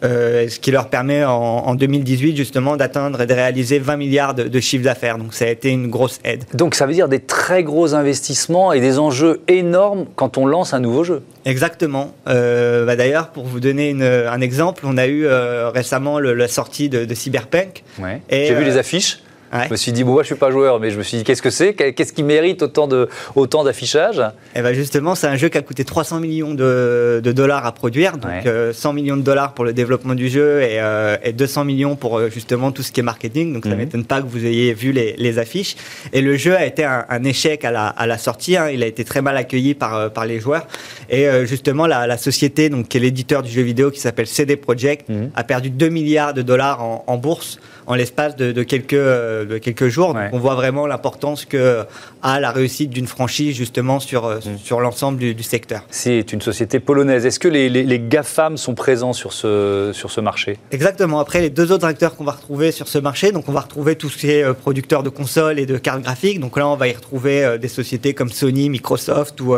[0.04, 4.44] Euh, ce qui leur permet en, 2018 justement d'atteindre et de réaliser 20 milliards de,
[4.44, 5.18] de chiffre d'affaires.
[5.18, 6.44] Donc ça a été une grosse aide.
[6.54, 10.72] Donc ça veut dire des très gros investissements et des enjeux énormes quand on lance
[10.72, 11.22] un nouveau jeu.
[11.44, 12.12] Exactement.
[12.28, 16.34] Euh, bah D'ailleurs, pour vous donner une, un exemple, on a eu euh, récemment le,
[16.34, 17.82] la sortie de, de Cyberpunk.
[17.98, 18.20] Ouais.
[18.30, 19.20] J'ai vu les affiches.
[19.52, 21.24] Je me suis dit, bon, moi, je suis pas joueur, mais je me suis dit,
[21.24, 21.74] qu'est-ce que c'est?
[21.74, 24.18] Qu'est-ce qui mérite autant de autant d'affichage?
[24.18, 27.66] Et eh ben justement, c'est un jeu qui a coûté 300 millions de, de dollars
[27.66, 31.16] à produire, donc 100 euh, millions de dollars pour le développement du jeu et, euh,
[31.22, 33.54] et 200 millions pour euh, justement tout ce qui est marketing.
[33.54, 33.80] Donc, ça ne mhm.
[33.80, 35.76] m'étonne pas que vous ayez vu les, les, affiches.
[36.12, 38.56] Et le jeu a été un, un échec à la, à la sortie.
[38.56, 38.70] Hein.
[38.70, 40.66] Il a été très mal accueilli par par les joueurs.
[41.10, 44.56] Et justement, la, la, société, donc qui est l'éditeur du jeu vidéo, qui s'appelle CD
[44.56, 45.30] Projekt, mhm.
[45.34, 47.58] a perdu 2 milliards de dollars en, en bourse
[47.88, 50.14] en l'espace de, quelques, de quelques jours.
[50.32, 51.84] on voit vraiment l'importance que
[52.22, 54.58] a la réussite d'une franchise justement sur, euh, mm.
[54.62, 55.82] sur l'ensemble du, secteur.
[55.90, 57.24] C'est une société polonaise.
[57.24, 60.58] Est-ce que les, les, GAFAM sont présents sur ce, sur ce marché?
[60.72, 61.20] Exactement.
[61.20, 63.96] Après, les deux autres acteurs qu'on va retrouver sur ce marché, donc on va retrouver
[63.96, 66.40] tous ces euh, producteurs de consoles et de cartes graphiques.
[66.40, 69.54] Donc là, on va y retrouver euh, des sociétés comme Sony, Microsoft ou,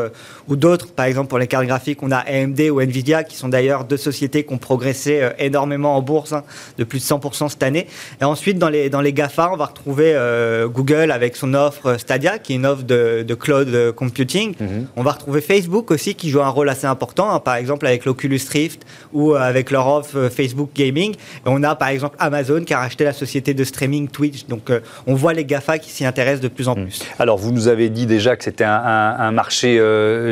[0.48, 0.88] ou d'autres.
[0.92, 3.96] Par exemple, pour les cartes graphiques, on a AMD ou Nvidia qui sont d'ailleurs deux
[3.96, 6.44] sociétés qui ont progressé énormément en bourse, hein,
[6.78, 7.86] de plus de 100% cette année.
[8.20, 11.96] Et ensuite, dans les, dans les GAFA, on va retrouver euh, Google avec son offre
[11.96, 14.54] Stadia, qui est une offre de, de cloud computing.
[14.60, 14.86] Mhm.
[14.96, 18.04] On va retrouver Facebook aussi, qui joue un rôle assez important, hein, par exemple avec
[18.04, 18.82] l'Oculus Rift
[19.14, 21.14] ou euh, avec leur offre euh, Facebook Gaming.
[21.14, 24.46] Et on a par exemple Amazon qui a racheté la société de streaming Twitch.
[24.46, 24.70] Donc
[25.06, 26.84] on voit les GAFA qui s'y intéressent de plus en mhm.
[26.84, 27.02] plus.
[27.18, 28.72] Alors vous nous avez dit déjà que c'était un,
[29.18, 29.80] un, marché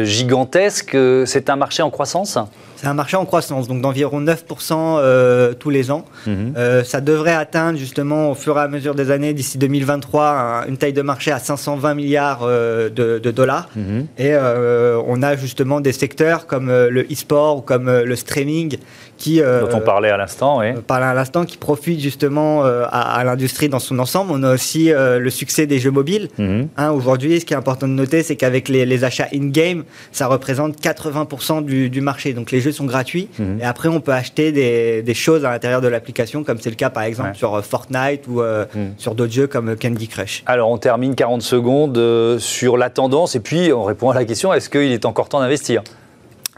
[0.05, 0.96] gigantesque.
[1.24, 2.38] C'est un marché en croissance?
[2.80, 4.38] C'est un marché en croissance, donc d'environ 9%
[4.72, 6.04] euh, tous les ans.
[6.28, 6.54] Mhm.
[6.56, 10.66] Euh, ça devrait atteindre justement au fur et à mesure des années année, d'ici 2023,
[10.68, 12.88] une taille de marché à 520 milliards de,
[13.18, 13.68] de, dollars.
[13.74, 14.06] Mhm.
[14.16, 18.76] Et on a justement des secteurs comme le e-sport ou comme le streaming
[19.18, 20.72] qui, dont on parlait à l'instant, oui.
[20.87, 24.31] parlait à l'instant, qui profitent justement à, l'industrie dans son ensemble.
[24.33, 26.28] On a aussi le succès des jeux mobiles.
[26.38, 26.68] Mhm.
[26.76, 30.26] Hein, aujourd'hui, ce qui est important de noter, c'est qu'avec les, les, achats in-game, ça
[30.26, 32.33] représente 80% du, du, marché.
[32.33, 33.28] Donc les jeux sont gratuits.
[33.38, 33.59] Mhm.
[33.61, 36.76] Et après, on peut acheter des, des choses à l'intérieur de l'application, comme c'est le
[36.76, 38.94] cas par exemple sur euh, Fortnite ou euh, mhm.
[38.96, 40.42] sur d'autres jeux comme Candy Crush.
[40.46, 44.24] Alors on termine 40 secondes euh, sur la tendance et puis on répond à la
[44.24, 45.83] question est-ce qu'il est encore temps d'investir?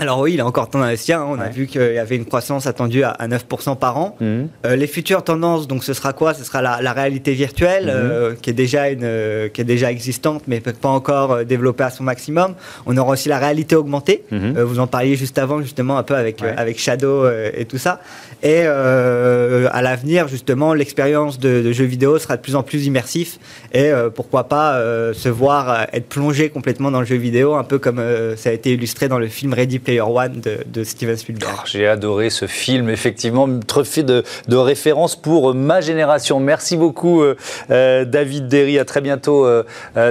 [0.01, 1.21] Alors oui, il a encore temps d'investir.
[1.21, 1.27] Hein.
[1.29, 4.17] On a vu qu'il y avait une croissance attendue à, 9% par an.
[4.21, 4.49] Mhm.
[4.65, 6.33] Euh, les futures tendances, donc ce sera quoi?
[6.33, 7.93] Ce sera la, réalité virtuelle, mhm.
[7.93, 11.91] euh, qui, est déjà une, euh, qui est déjà existante, mais pas encore développée à
[11.91, 12.55] son maximum.
[12.87, 14.25] On aura aussi la réalité augmentée.
[14.31, 14.63] Mhm.
[14.63, 18.01] vous en parliez juste avant, justement, un peu avec, avec Shadow et tout ça.
[18.43, 23.39] Et à l'avenir, justement, l'expérience de, de, jeux vidéo sera de plus en plus immersif.
[23.73, 24.81] Et pourquoi pas
[25.13, 28.03] se voir être plongé complètement dans le jeu vidéo, un peu comme
[28.37, 31.53] ça a été illustré dans le film Ready Player One de, Steven Spielberg.
[31.59, 36.41] Ah, j'ai adoré ce film, effectivement, truffé de, de références pour ma génération.
[36.41, 37.37] Merci beaucoup, euh,
[37.71, 38.79] euh, David Derry.
[38.79, 39.65] À très bientôt euh,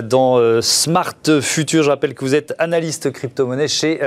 [0.04, 1.84] dans Smart Future.
[1.84, 4.00] Je rappelle que vous êtes analyste crypto-monnaie chez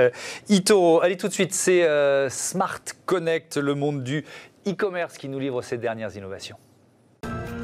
[0.49, 1.01] Itoro.
[1.01, 1.87] Allez, tout de suite, c'est
[2.29, 4.25] Smart Connect, le monde du
[4.67, 6.57] e-commerce, qui nous livre ces dernières innovations.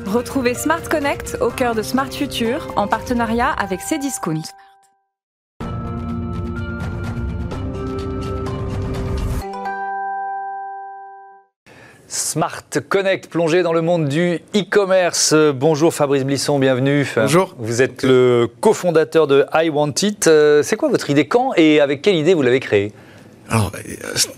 [0.05, 4.41] Retrouvez Smart Connect au cœur de Smart Future en partenariat avec Cdiscount.
[12.07, 15.35] Smart Connect, plongé dans le monde du e-commerce.
[15.53, 17.07] Bonjour Fabrice Blisson, bienvenue.
[17.15, 17.53] Bonjour.
[17.59, 20.25] Vous êtes le cofondateur de I Want It.
[20.25, 21.27] Euh, c'est quoi votre idée?
[21.27, 22.93] Quand et avec quelle idée vous l'avez créée?
[23.49, 23.71] Alors,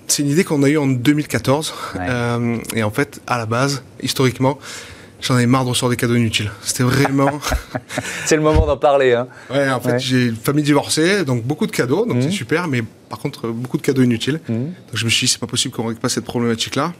[0.08, 1.74] c'est une idée qu'on a eue en 2014.
[2.00, 4.58] Euh, et en fait, à la base, historiquement,
[5.22, 6.52] j'en avais marre de recevoir des cadeaux inutiles.
[6.62, 7.40] C'était vraiment.
[8.26, 9.14] c'est le moment d'en parler.
[9.14, 9.28] Hein.
[9.50, 12.32] Ouais, en fait, j'ai une famille divorcée, donc beaucoup de cadeaux, donc c'est mmh.
[12.32, 14.40] super, mais par contre, beaucoup de cadeaux inutiles.
[14.48, 14.54] Mmh.
[14.54, 16.94] Donc je me suis dit, c'est pas possible qu'on règle pas cette problématique-là.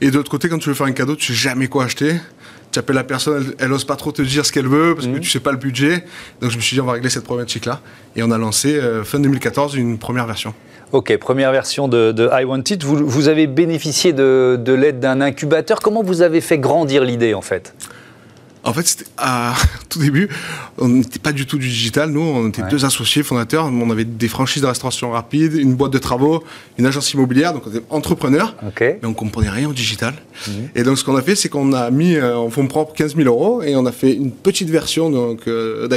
[0.00, 2.16] Et de l'autre côté, quand tu veux faire un cadeau, tu sais jamais quoi acheter.
[2.70, 5.12] Tu appelles la personne, elle, ose pas trop te dire ce qu'elle veut parce que
[5.12, 5.20] mhm.
[5.20, 6.04] tu sais pas le budget.
[6.40, 7.80] Donc je me suis dit, on va régler cette problématique-là.
[8.14, 10.54] Et on a lancé euh, fin 2014 une première version.
[10.92, 12.82] Ok, première version de, I Want It.
[12.82, 15.80] Vous, vous avez bénéficié de, de l'aide d'un incubateur.
[15.80, 17.74] Comment vous avez fait grandir l'idée en fait?
[18.64, 19.54] En fait, c'était à
[19.88, 20.28] tout début,
[20.78, 22.10] on n'était pas du tout du digital.
[22.10, 23.66] Nous, on était deux associés fondateurs.
[23.66, 26.42] On avait des franchises de restauration rapide, une boîte de travaux,
[26.76, 27.54] une agence immobilière.
[27.54, 28.56] Donc, on était entrepreneurs.
[28.80, 30.14] Mais on comprenait rien au digital.
[30.46, 30.52] Mhm.
[30.74, 33.16] Et donc, ce qu'on a fait, c'est qu'on a mis euh, en fonds propres 15
[33.16, 35.88] 000 euros et on a fait une petite version donc euh,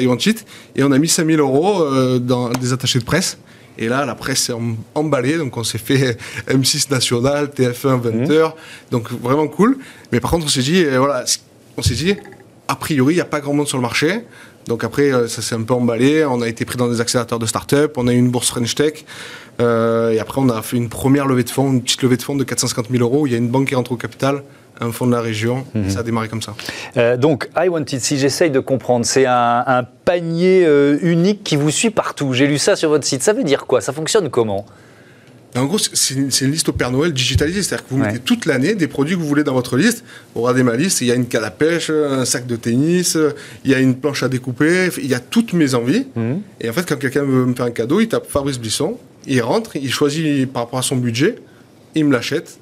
[0.75, 3.37] et on a mis 5 000 euros euh, dans des attachés de presse.
[3.77, 4.53] Et là, la presse s'est
[4.95, 8.51] emballée, donc on s'est fait M6 National, TF1 20h, mhm.
[8.91, 9.77] donc vraiment cool.
[10.11, 11.23] Mais par contre, on s'est dit, voilà,
[11.77, 12.15] on s'est dit,
[12.67, 14.21] a priori, il n'y a pas grand monde sur le marché.
[14.67, 16.25] Donc après, euh, ça s'est un peu emballé.
[16.25, 17.93] On a été pris dans des accélérateurs de start-up.
[17.97, 19.05] On a eu une bourse French Tech.
[19.59, 22.21] Euh, et après, on a fait une première levée de fonds, une petite levée de
[22.21, 23.27] fonds de 450 000 euros.
[23.27, 24.43] Il y a une banque qui rentre au capital,
[24.81, 25.65] un fonds de la région.
[25.73, 25.89] Mhm.
[25.89, 26.55] ça a démarré comme ça.
[26.97, 30.67] Euh, donc, I Wanted, si j'essaye de comprendre, c'est un, panier
[31.01, 32.33] unique qui vous suit partout.
[32.33, 33.21] J'ai lu ça sur votre site.
[33.23, 33.79] Ça veut dire quoi?
[33.79, 34.65] Ça fonctionne comment?
[35.55, 37.61] En gros, c'est une, liste au Père Noël digitalisée.
[37.61, 40.03] C'est-à-dire que vous mettez toute l'année des produits que vous voulez dans votre liste.
[40.33, 43.17] Vous regardez ma liste, il y a une canne à pêche, un sac de tennis,
[43.65, 46.07] il y a une planche à découper, il y a toutes mes envies.
[46.15, 46.41] Mhm.
[46.61, 49.41] Et en fait, quand quelqu'un veut me faire un cadeau, il tape Fabrice Blisson, il
[49.41, 51.35] rentre, il choisit par rapport à son budget,
[51.95, 52.59] il me l'achète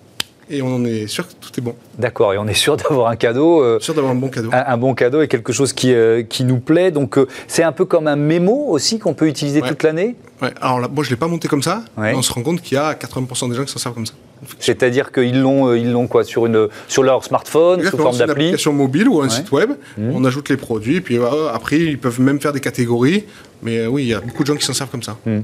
[0.50, 1.76] et on est sûr que tout est bon.
[1.98, 3.62] D'accord, et on est sûr d'avoir un cadeau.
[3.62, 4.50] Euh, sûr d'avoir un bon cadeau.
[4.52, 6.92] Un, bon cadeau et quelque chose qui, euh, qui nous plaît.
[6.92, 10.16] Donc euh, c'est un peu comme un mémo aussi qu'on peut utiliser toute l'année?
[10.42, 12.42] Ouais, alors là, moi je ne l'ai pas monté comme ça, mais on se rend
[12.42, 14.14] compte qu'il y a 80% des gens qui s'en servent comme ça.
[14.60, 18.48] C'est-à-dire qu'ils l'ont, ils l'ont quoi sur, une, sur leur smartphone, sous forme d'appli Une
[18.48, 20.12] application mobile ou un site web, mmh.
[20.14, 21.20] on ajoute les produits, puis
[21.54, 23.26] après ils peuvent même faire des catégories.
[23.62, 25.18] Mais oui, il y a beaucoup de gens qui s'en servent comme ça.
[25.26, 25.40] Mmh.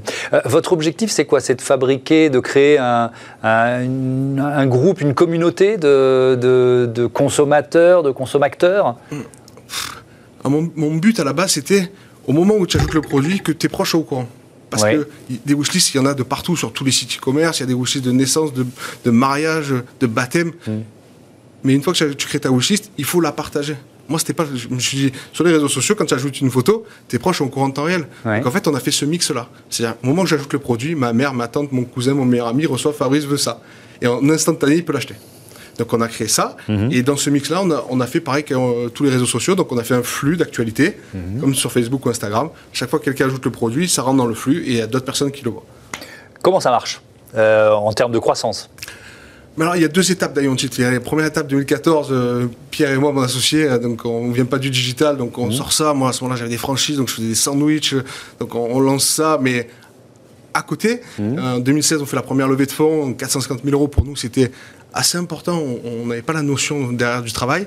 [0.46, 1.40] votre objectif, c'est quoi?
[1.40, 3.10] C'est de fabriquer, de créer un,
[3.42, 9.16] un, groupe, une communauté de, de, de consommateurs, de consommateurs mmh.
[10.44, 11.90] ah, mon, mon, but à la base, c'était
[12.26, 14.28] au moment où tu ajoutes le produit, que tes proches soient au courant.
[14.70, 15.08] Parce que
[15.44, 17.58] des wishlists, il y en a de partout sur tous les sites e-commerce.
[17.58, 20.52] Il y a des wishlists de naissance, de, mariage, de baptême.
[20.66, 20.72] Mm.
[21.64, 23.76] Mais une fois que tu crées ta wishlist, il faut la partager.
[24.08, 24.46] Moi, c'était pas.
[24.54, 27.38] Je me suis dit, sur les réseaux sociaux, quand tu ajoutes une photo, tes proches
[27.38, 28.06] sont au courant de temps réel.
[28.24, 29.48] Donc en fait, on a fait ce mix-là.
[29.68, 32.48] C'est-à-dire, au moment où j'ajoute le produit, ma mère, ma tante, mon cousin, mon meilleur
[32.48, 33.60] ami reçoit Fabrice veut ça.
[34.00, 35.14] Et en instantané, il peut l'acheter.
[35.78, 36.56] Donc on a créé ça.
[36.68, 36.90] Mhm.
[36.92, 39.54] Et dans ce mix-là, on a, fait pareil que euh, tous les réseaux sociaux.
[39.54, 41.40] Donc on a fait un flux d'actualité, mhm.
[41.40, 42.50] comme sur Facebook ou Instagram.
[42.72, 44.80] Chaque fois que quelqu'un ajoute le produit, ça rentre dans le flux et il y
[44.80, 45.66] a d'autres personnes qui le voient.
[46.42, 47.00] Comment ça marche
[47.36, 48.70] euh, en termes de croissance?
[49.56, 50.70] Mais alors, il y a deux étapes d'Iontit.
[50.78, 54.58] La première étape 2014, euh, Pierre et moi, mon associé, euh, donc on vient pas
[54.58, 55.94] du digital, donc on sort ça.
[55.94, 57.94] Moi, à ce moment-là, j'avais des franchises, donc je faisais des sandwichs,
[58.38, 59.68] donc on, on lance ça, mais
[60.52, 61.00] à côté.
[61.18, 64.50] En 2016, on fait la première levée de fonds, 450 000 euros pour nous, c'était
[64.96, 65.62] assez important.
[65.84, 67.66] On- n'avait pas la notion derrière du travail.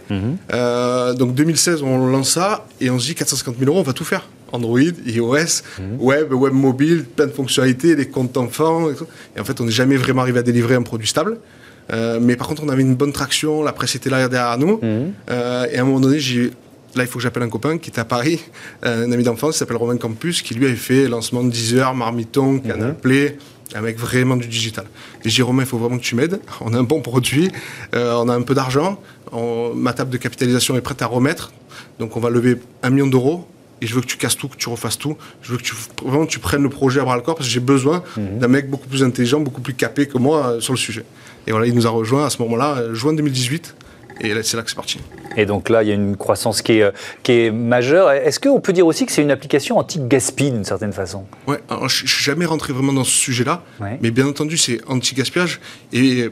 [0.53, 3.93] Euh, donc 2016, on lance ça et on se dit 450 000 euros, on va
[3.93, 4.27] tout faire.
[4.51, 5.61] Android, iOS,
[5.99, 8.89] web, web mobile, plein de fonctionnalités, des comptes enfants.
[8.89, 9.05] Et, tout.
[9.35, 11.37] Et en fait, on n'est jamais vraiment arrivé à délivrer un produit stable.
[11.91, 14.79] Euh, mais par contre, on avait une bonne traction, la presse était là derrière nous.
[15.29, 16.51] Euh, et à un moment donné, j'ai
[16.95, 18.39] Là, il faut que j'appelle un copain qui est à Paris,
[18.83, 21.93] euh, un ami d'enfance, qui s'appelle Romain Campus, qui lui avait fait lancement de Deezer,
[21.93, 23.37] Marmiton, Canal Play,
[23.75, 24.85] avec vraiment du digital.
[25.23, 26.39] Et j'ai dit, Romain, il faut vraiment que tu m'aides.
[26.61, 27.51] On a un bon produit,
[27.95, 28.99] euh, on a un peu d'argent,
[29.31, 31.51] on- ma table de capitalisation est prête à remettre,
[31.99, 33.47] donc on va lever un million d'euros.
[33.81, 35.15] Et je veux que tu casses tout, que tu refasses tout.
[35.41, 37.53] Je veux que tu, vraiment tu prennes le projet à bras le corps parce que
[37.53, 40.77] j'ai besoin d'un mec beaucoup plus intelligent, beaucoup plus capé que moi euh, sur le
[40.77, 41.05] sujet.
[41.47, 43.75] Et voilà, il nous a rejoint à ce moment-là, euh, juin 2018.
[44.21, 44.99] Et c'est là que c'est parti.
[45.37, 46.91] Et donc là, il y a une croissance qui est, euh,
[47.23, 48.11] qui est majeure.
[48.11, 51.25] Est-ce qu'on peut dire aussi que c'est une application anti-gaspi d'une certaine façon?
[51.47, 53.97] Ouais, alors, je je suis jamais rentré vraiment dans ce sujet-là, Ouais.
[54.01, 55.59] mais bien entendu, c'est anti-gaspillage
[55.93, 56.29] et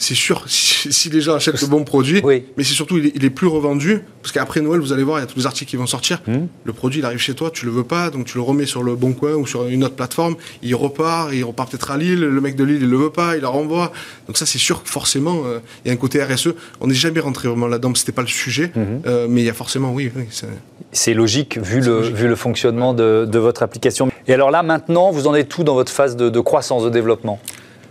[0.00, 2.44] c'est sûr, si, si les gens achètent le bon produit, Oui.
[2.56, 5.18] mais c'est surtout, il est, il est plus revendu, parce qu'après Noël, vous allez voir,
[5.18, 6.20] il y a tous les articles qui vont sortir.
[6.26, 6.46] Hmm.
[6.64, 8.82] Le produit, il arrive chez toi, tu le veux pas, donc tu le remets sur
[8.82, 12.20] le Bon Coin ou sur une autre plateforme, il repart, il repart peut-être à Lille,
[12.20, 13.92] le mec de Lille, il le veut pas, il la renvoie.
[14.26, 16.48] Donc ça, c'est sûr que forcément, euh, il y a un côté RSE.
[16.80, 19.00] On n'est jamais rentré vraiment là-dedans, c'était pas le sujet, Hmm.
[19.06, 22.94] euh, mais il y a forcément, oui, oui, c'est- logique vu le, vu le fonctionnement
[22.94, 24.10] de, de votre application.
[24.28, 26.88] Et alors là, maintenant, vous en êtes tout dans votre phase de, de croissance, de
[26.90, 27.38] développement?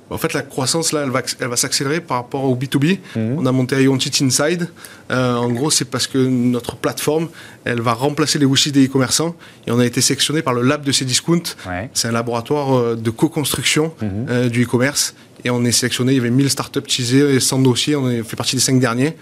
[0.10, 3.00] En fait, la croissance, là, elle va, elle va s'accélérer par rapport au B2B.
[3.16, 4.70] On a monté Iontit Inside.
[5.12, 7.30] Euh, en gros, c'est parce que notre plateforme,
[7.64, 9.36] elle va remplacer les wishlist des e-commerçants.
[9.68, 11.44] Et on a été sélectionné par le lab de Cdiscount.
[11.68, 11.90] Ouais.
[11.94, 15.14] C'est un laboratoire euh, de co-construction euh, du e-commerce.
[15.46, 17.96] Et on est sélectionné, il y avait 1000 startups teasées et 100 dossiers.
[17.96, 19.16] On fait partie des 5 derniers.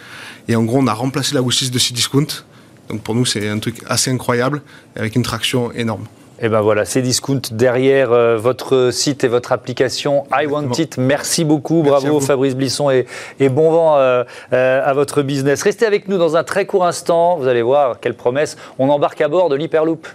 [0.47, 2.27] Et en gros, on a remplacé la wishlist de Cdiscount.
[2.89, 4.61] Donc pour nous, c'est un truc assez incroyable,
[4.95, 6.05] avec une traction énorme.
[6.39, 10.97] Et ben voilà, c'est Discount derrière euh, votre site et votre application I Want It.
[10.97, 12.19] Merci beaucoup, Merci bravo.
[12.19, 13.07] Fabrice Blisson et,
[13.39, 14.23] et bon vent euh,
[14.53, 15.63] euh, à votre business.
[15.63, 18.55] Restez avec nous dans un très court instant, vous allez voir quelle promesse.
[18.77, 20.07] On embarque à bord de l'Hyperloop.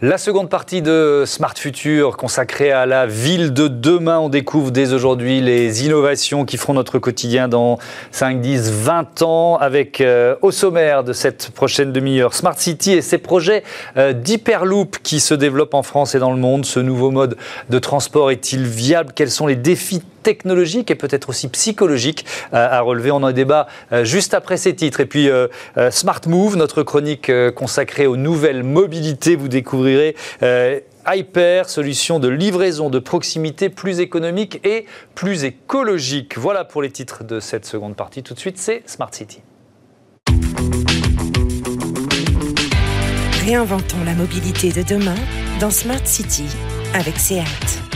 [0.00, 4.20] La seconde partie de Smart Future consacrée à la ville de demain.
[4.20, 7.80] On découvre dès aujourd'hui les innovations qui feront notre quotidien dans
[8.12, 13.02] 5, 10, 20 ans avec euh, au sommaire de cette prochaine demi-heure Smart City et
[13.02, 13.64] ses projets
[13.96, 16.64] euh, d'Hyperloop qui se développent en France et dans le monde.
[16.64, 17.36] Ce nouveau mode
[17.68, 19.10] de transport est-il viable?
[19.16, 23.10] Quels sont les défis technologiques et peut-être aussi psychologiques euh, à relever.
[23.10, 25.00] On en débat euh, juste après ces titres.
[25.00, 25.48] Et puis euh,
[25.90, 29.36] Smart Move, notre chronique consacrée aux nouvelles mobilités.
[29.36, 30.14] Vous découvrirez
[31.10, 36.36] Hyper, solution de livraison de proximité plus économique et plus écologique.
[36.36, 38.22] Voilà pour les titres de cette seconde partie.
[38.22, 39.40] Tout de suite, c'est Smart City.
[43.46, 45.16] Réinventons la mobilité de demain
[45.58, 46.44] dans Smart City
[46.92, 47.87] avec SEAT.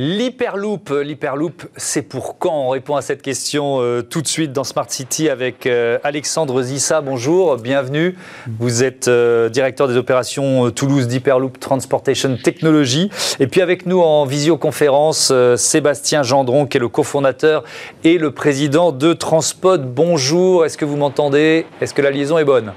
[0.00, 4.62] L'Hyperloop, l'Hyperloop, c'est pour quand On répond à cette question euh, tout de suite dans
[4.62, 7.00] Smart City avec euh, Alexandre Zissa.
[7.00, 8.16] Bonjour, bienvenue.
[8.60, 13.10] Vous êtes euh, directeur des opérations euh, Toulouse d'Hyperloop Transportation Technology.
[13.40, 17.64] Et puis avec nous en visioconférence, euh, Sébastien Gendron, qui est le cofondateur
[18.04, 19.92] et le président de Transpod.
[19.92, 21.66] Bonjour, est-ce que vous m'entendez?
[21.80, 22.72] Est-ce que la liaison est bonne?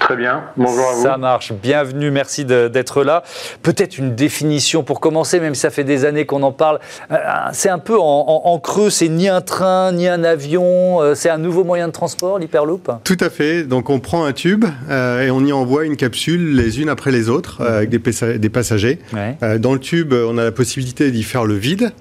[0.00, 1.02] Très bien, bonjour à vous.
[1.02, 3.22] Ça marche, bienvenue, merci d'être là.
[3.62, 6.78] Peut-être une définition pour commencer, même si ça fait des années qu'on en parle.
[7.10, 7.16] Euh,
[7.54, 11.14] C'est un peu en, en- en creux, c'est ni un train, ni un avion, euh,
[11.14, 13.62] c'est un nouveau moyen de transport, l'Hyperloop Tout à fait.
[13.64, 17.10] Donc on prend un tube euh, et on y envoie une capsule les unes après
[17.10, 18.98] les autres euh, avec des, passa- des passagers.
[19.14, 19.38] Ouais.
[19.42, 21.92] Euh, dans le tube, on a la possibilité d'y faire le vide,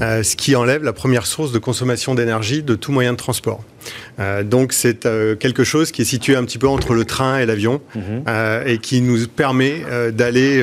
[0.00, 3.60] euh, ce qui enlève la première source de consommation d'énergie de tout moyen de transport.
[4.20, 7.38] Euh, donc c'est euh, quelque chose qui est situé un petit peu entre le train
[7.38, 7.80] et l'avion
[8.28, 10.62] euh, et qui nous permet d'aller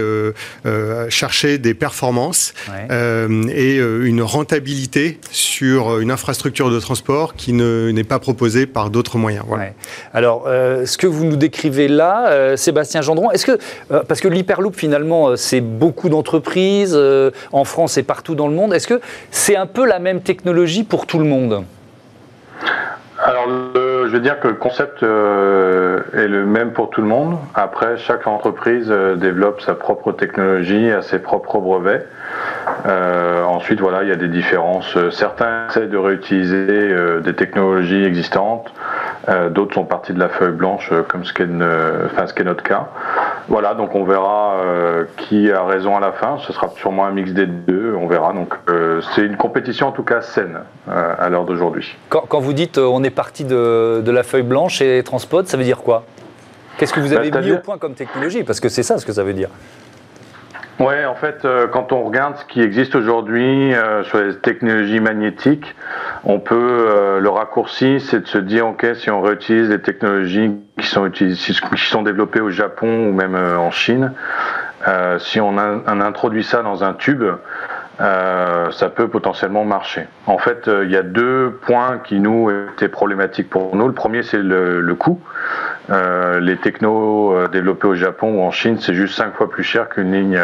[1.09, 2.87] chercher des performances Ouais.
[3.53, 9.17] et une rentabilité sur une infrastructure de transport qui ne- n'est pas proposée par d'autres
[9.17, 9.43] moyens.
[9.47, 9.63] Voilà.
[9.65, 9.73] Ouais.
[10.13, 13.57] Alors, ce que vous nous décrivez là, Sébastien Gendron, est-ce que,
[14.03, 16.97] parce que l'Hyperloop finalement, c'est beaucoup d'entreprises
[17.51, 19.01] en France et partout dans le monde, est-ce que
[19.31, 21.63] c'est un peu la même technologie pour tout le monde?
[23.29, 27.37] Alors, je veux dire que le concept euh, est le même pour tout le monde.
[27.53, 32.07] Après, chaque entreprise euh, développe sa propre technologie, à ses propres brevets.
[32.87, 34.97] Euh, ensuite, voilà, il y a des différences.
[35.11, 38.73] Certains essaient de réutiliser des technologies existantes.
[39.51, 42.87] D'autres sont partis de la feuille blanche, comme ce ce qu'est notre cas.
[43.47, 46.37] Voilà, donc on verra euh, qui a raison à la fin.
[46.45, 48.33] Ce sera sûrement un mix des deux, on verra.
[48.33, 51.95] Donc euh, c'est une compétition en tout cas saine euh, à l'heure d'aujourd'hui.
[52.09, 55.79] Quand, vous dites on est parti de, la feuille blanche et Transpod, ça veut dire
[55.79, 56.03] quoi?
[56.77, 58.43] Qu'est-ce que vous avez bah, mis au point comme technologie?
[58.43, 59.49] Parce que c'est ça ce que ça veut dire.
[60.79, 65.01] Ouais, en fait, euh, quand on regarde ce qui existe aujourd'hui euh, sur les technologies
[65.01, 65.75] magnétiques,
[66.23, 70.51] on peut euh, le raccourci, c'est de se dire ok, si on réutilise les technologies
[70.79, 74.13] qui sont qui sont développées au Japon ou même en Chine,
[75.17, 77.25] si on, introduit ça dans un tube,
[77.99, 80.07] ça peut potentiellement marcher.
[80.25, 83.87] En fait, il y a deux points qui nous étaient problématiques pour nous.
[83.87, 85.19] Le premier, c'est le, coût.
[85.89, 89.63] Euh, les technos euh, développés au Japon ou en Chine, c'est juste cinq fois plus
[89.63, 90.39] cher qu'une ligne,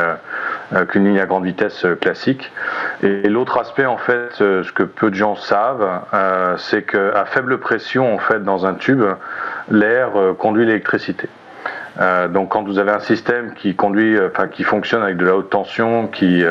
[0.73, 2.51] euh, qu'une ligne à grande vitesse classique.
[3.03, 6.01] Et, l'autre aspect, en fait, ce que peu de gens savent,
[6.57, 9.03] c'est qu'à faible pression, en fait, dans un tube,
[9.69, 11.29] l'air conduit l'électricité.
[12.33, 15.49] Donc quand vous avez un système qui conduit, enfin qui fonctionne avec de la haute
[15.49, 16.43] tension, qui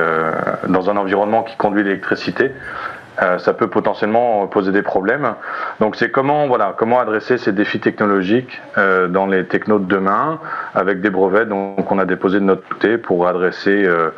[0.68, 2.52] dans un environnement qui conduit l'électricité,
[3.22, 5.34] euh, ça peut potentiellement poser des problèmes.
[5.78, 10.40] Donc c'est comment voilà comment adresser ces défis technologiques euh, dans les technos de demain
[10.74, 14.10] avec des brevets donc on a déposé de notre côté pour adresser euh,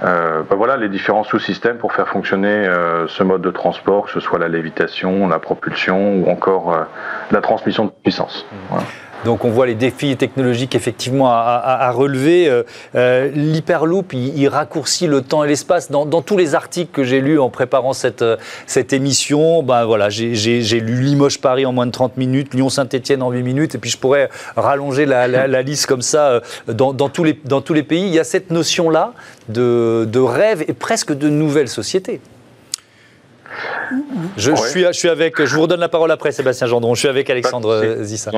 [0.00, 2.70] ben voilà les différents sous-systèmes pour faire fonctionner
[3.08, 6.86] ce mode de transport, que ce soit la lévitation, la propulsion ou encore
[7.32, 8.46] la transmission de puissance.
[8.70, 8.84] Voilà.
[9.24, 12.48] Donc on voit les défis technologiques effectivement à, relever.
[12.48, 12.62] Euh,
[12.94, 15.90] euh, L'Hyperloop, il, raccourcit le temps et l'espace.
[15.90, 20.08] Dans, tous les articles que j'ai lus en préparant cette, euh, cette émission, ben voilà,
[20.08, 23.98] j'ai lu Limoges-Paris en moins de 30 minutes, Lyon-Saint-Etienne en 8 minutes, et puis je
[23.98, 28.02] pourrais rallonger la, liste comme ça dans, tous les, dans tous les pays.
[28.06, 29.12] Il y a cette notion-là
[29.48, 32.20] de, de rêve et presque de nouvelle société.
[34.36, 36.94] Je, suis, je, suis, avec, je vous redonne la parole après, Sébastien Gendron.
[36.94, 38.30] Je suis avec Alexandre Zissa.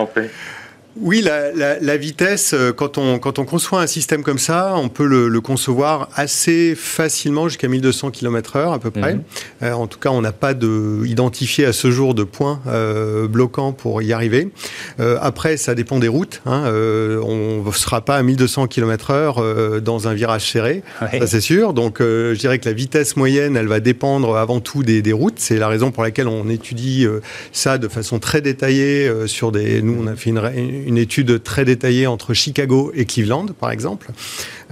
[0.96, 5.06] Oui, la, vitesse, euh, quand on, quand on conçoit un système comme ça, on peut
[5.06, 9.14] le, concevoir assez facilement jusqu'à 1200 km/h à peu près.
[9.14, 9.22] Mhm.
[9.62, 13.26] Euh, en tout cas, on n'a pas de, identifié à ce jour de points euh,
[13.28, 14.50] bloquants pour y arriver.
[14.98, 16.42] après, ça dépend des routes.
[16.44, 16.64] Hein.
[16.66, 21.72] on ne sera pas à 1200 km/h dans un virage serré, ça c'est sûr.
[21.72, 25.38] Donc, je dirais que la vitesse moyenne, elle va dépendre avant tout des, des routes.
[25.38, 27.06] C'est la raison pour laquelle on étudie
[27.52, 29.82] ça de façon très détaillée sur des.
[29.82, 34.08] Nous, on a fait une une étude très détaillée entre Chicago et Cleveland, par exemple.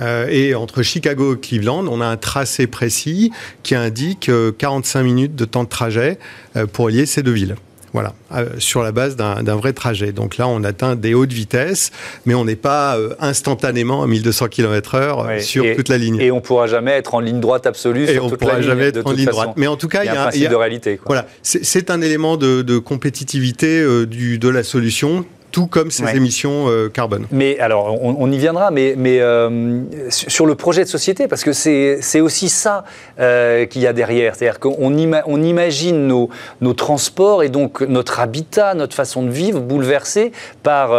[0.00, 3.32] Euh, et entre Chicago et Cleveland, on a un tracé précis
[3.62, 6.18] qui indique 45 euh, minutes de temps de trajet
[6.56, 7.56] euh, pour lier ces deux villes.
[7.94, 8.12] Voilà,
[8.58, 10.12] sur la base d'un vrai trajet.
[10.12, 11.90] Donc là, on atteint des hautes vitesses,
[12.26, 16.20] mais on n'est pas instantanément à 1200 km/h sur toute la ligne.
[16.20, 18.60] Et on ne pourra jamais être en ligne droite absolue et sur on toute pourra
[18.60, 19.52] jamais être en ligne droite.
[19.56, 21.00] Mais en tout cas, il y a un, principe de réalité.
[21.06, 26.68] Voilà, c'est un élément de, de compétitivité du, de la solution tout comme ces émissions
[26.68, 27.26] euh, carbone.
[27.30, 29.80] Mais alors, on, y viendra, mais, mais euh,
[30.10, 32.84] sur le projet de société, parce que c'est aussi ça
[33.18, 34.34] euh, qu'il y a derrière.
[34.34, 36.28] C'est-à-dire qu'on on imagine nos,
[36.60, 40.32] nos, transports et donc notre habitat, notre façon de vivre bouleversé
[40.62, 40.90] par,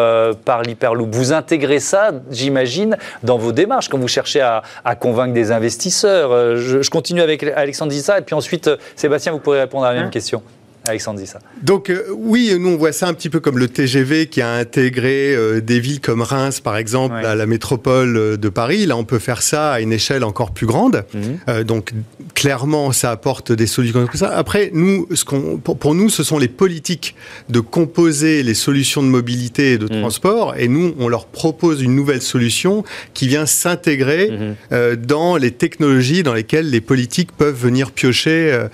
[0.46, 1.14] par l'hyperloop.
[1.14, 6.58] Vous intégrez ça, j'imagine, dans vos démarches quand vous cherchez à, à convaincre des investisseurs.
[6.58, 10.00] Je, je, continue avec Alexandre Dissa et puis ensuite, Sébastien, vous pourrez répondre à la
[10.00, 10.42] même hein question.
[10.90, 11.20] Alexandre.
[11.64, 14.54] Donc euh, oui, nous on voit ça un petit peu comme le TGV qui a
[14.54, 18.86] intégré euh, des villes comme Reims par exemple à la métropole euh, de Paris.
[18.86, 21.06] Là on peut faire ça à une échelle encore plus grande.
[21.14, 21.64] Mhm.
[21.64, 21.94] donc
[22.34, 24.30] clairement ça apporte des solutions comme ça.
[24.30, 27.16] Après nous, ce qu'on, pour, nous ce sont les politiques
[27.50, 30.02] de composer les solutions de mobilité et de mhm.
[30.02, 32.84] transport et nous on leur propose une nouvelle solution
[33.14, 34.96] qui vient s'intégrer mhm.
[34.96, 38.68] dans les technologies dans lesquelles les politiques peuvent venir piocher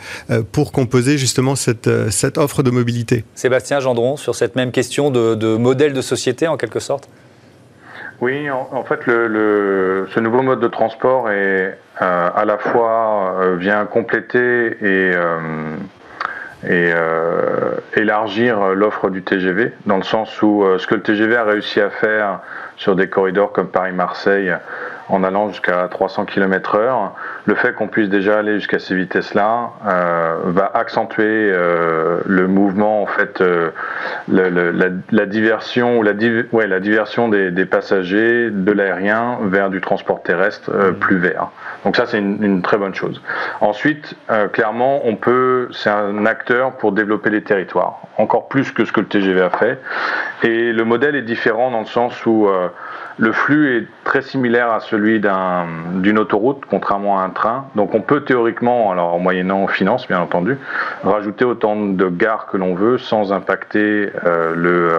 [0.51, 3.25] pour composer justement cette cette offre de mobilité.
[3.35, 7.09] Sébastien Gendron, sur cette même question de, modèle de société en quelque sorte?
[8.21, 13.85] Oui, en, fait, ce nouveau mode de transport est euh, à la fois euh, vient
[13.85, 15.39] compléter et, euh,
[16.67, 16.91] et
[17.99, 21.91] élargir l'offre du TGV, dans le sens où ce que le TGV a réussi à
[21.91, 22.39] faire
[22.75, 24.51] sur des corridors comme Paris-Marseille,
[25.09, 27.11] en allant jusqu'à 300 km/h.
[27.45, 33.03] Le fait qu'on puisse déjà aller jusqu'à ces vitesses-là euh, va accentuer euh, le mouvement,
[33.03, 33.69] en fait, euh,
[34.27, 36.13] la, diversion ou la,
[36.51, 40.93] ouais, la diversion des, passagers de l'aérien vers du transport terrestre mmh.
[40.95, 41.49] plus vert.
[41.83, 43.21] Donc ça, c'est une, une, très bonne chose.
[43.61, 44.15] Ensuite,
[44.53, 49.01] clairement, on peut, c'est un acteur pour développer les territoires, encore plus que ce que
[49.01, 49.79] le TGV a fait.
[50.43, 52.47] Et le modèle est différent dans le sens où
[53.17, 57.65] le flux est très similaire à celui d'une autoroute, contrairement à un train.
[57.75, 60.57] Donc on peut théoriquement, alors en moyennant finance bien entendu,
[61.03, 64.91] rajouter autant de gares que l'on veut sans impacter euh, le,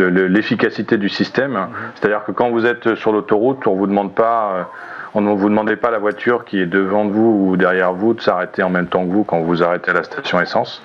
[0.00, 1.68] euh, l'efficacité du système.
[1.94, 4.68] C'est-à-dire que quand vous êtes sur l'autoroute, on vous demande pas
[5.16, 8.20] on ne vous demandez pas la voiture qui est devant vous ou derrière vous de
[8.20, 10.82] s'arrêter en même temps que vous quand vous arrêtez à la station essence.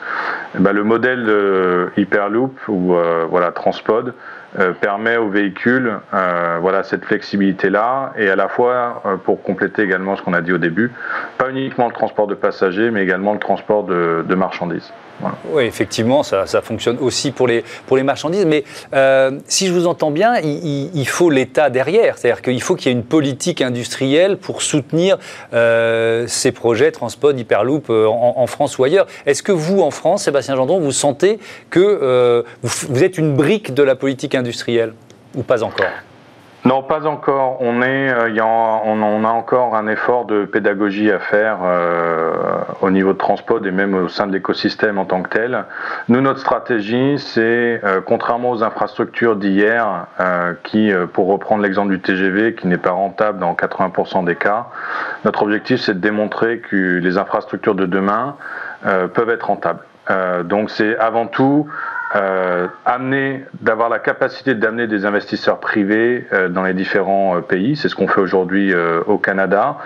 [0.56, 4.14] Eh ben, le modèle de Hyperloop ou euh, voilà Transpod
[4.58, 9.84] euh, permet aux véhicules euh, voilà cette flexibilité là et à la fois pour compléter
[9.84, 10.92] également ce qu'on a dit au début,
[11.38, 14.92] pas uniquement le transport de passagers mais également le transport de marchandises.
[15.52, 18.46] Oui, effectivement, ça, fonctionne aussi pour les, pour les marchandises.
[18.46, 18.64] Mais
[18.94, 22.18] euh, si je vous entends bien, il, faut l'État derrière.
[22.18, 25.18] C'est-à-dire qu'il faut qu'il y ait une politique industrielle pour soutenir
[25.54, 29.08] euh, ces projets Transpod, Hyperloop euh, en, France ou ailleurs.
[29.26, 31.40] Est-ce que vous, en France, Sébastien Gendron, vous sentez
[31.70, 34.94] que vous êtes une brique de la politique industrielle
[35.36, 35.86] ou pas encore?
[36.70, 37.58] Non, pas encore.
[37.62, 42.32] On, est, euh, y a, on, a encore un effort de pédagogie à faire euh,
[42.82, 45.66] au niveau de Transpod et même au sein de l'écosystème en tant que tel.
[46.10, 50.06] Nous, notre stratégie, c'est, euh, contrairement aux infrastructures d'hier,
[50.64, 54.68] qui, pour reprendre l'exemple du TGV, qui n'est pas rentable dans 80% des cas,
[55.26, 58.36] notre objectif, c'est de démontrer que les infrastructures de demain
[58.84, 59.82] peuvent être rentables.
[60.44, 61.68] donc, c'est avant tout
[62.16, 67.76] euh, amener, d'avoir la capacité d'amener des investisseurs privés euh, dans les différents euh, pays.
[67.76, 68.74] C'est ce qu'on fait aujourd'hui
[69.06, 69.78] au Canada.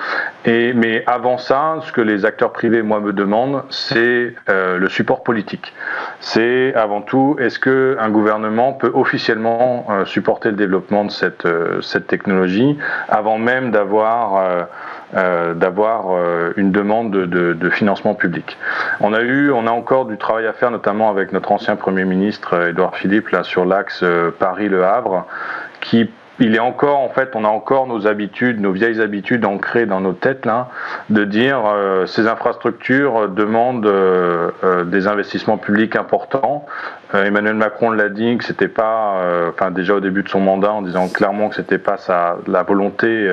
[0.46, 5.74] Mais avant ça, ce que les acteurs privés, moi, me demandent, c'est le support politique.
[6.20, 12.78] C'est avant tout, est-ce qu'un gouvernement peut officiellement supporter le développement de cette technologie
[13.10, 14.68] avant même d'avoir
[15.16, 18.58] euh, d'avoir euh, une demande de, financement public.
[19.00, 22.04] On a eu, on a encore du travail à faire, notamment avec notre ancien Premier
[22.04, 24.04] ministre euh, Édouard Philippe, sur l'axe
[24.40, 25.28] Paris-Le Havre,
[25.82, 26.10] qui
[26.40, 30.02] il est encore, en fait, on a encore nos habitudes, nos vieilles habitudes ancrées dans
[30.02, 30.70] nos têtes, là,
[31.12, 31.62] de dire
[32.08, 33.88] ces infrastructures demandent
[34.86, 36.66] des investissements publics importants.
[37.14, 40.82] Emmanuel Macron l'a dit que c'était pas, enfin déjà au début de son mandat, en
[40.82, 43.30] disant clairement que c'était pas sa la volonté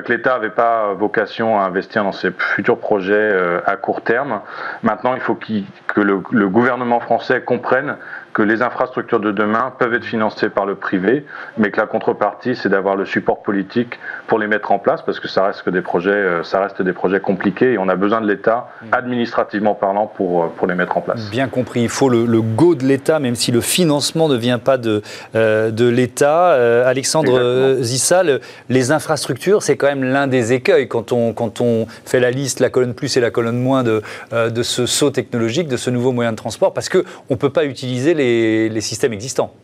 [0.00, 4.40] que l'État n'avait pas vocation à investir dans ses futurs projets euh, à court terme.
[4.82, 7.96] Maintenant, il faut que le, gouvernement français comprenne
[8.32, 11.26] que les infrastructures de demain peuvent être financées par le privé,
[11.58, 15.20] mais que la contrepartie, c'est d'avoir le support politique pour les mettre en place, parce
[15.20, 17.96] que ça reste que des projets, euh, ça reste des projets compliqués et on a
[17.96, 18.86] besoin de l'État, mmh.
[18.92, 21.30] administrativement parlant, pour, euh, pour les mettre en place.
[21.30, 24.78] Bien compris, il faut le, go de l'État, même si le financement ne vient pas
[24.78, 25.02] de,
[25.34, 26.52] euh, de l'État.
[26.86, 32.20] Alexandre Zissal, les infrastructures, c'est quand même l'un des écueils quand on, quand on fait
[32.20, 34.02] la liste, la colonne plus et la colonne moins de,
[34.32, 37.64] de ce saut technologique, de ce nouveau moyen de transport, parce qu'on ne peut pas
[37.64, 39.54] utiliser les les, systèmes existants.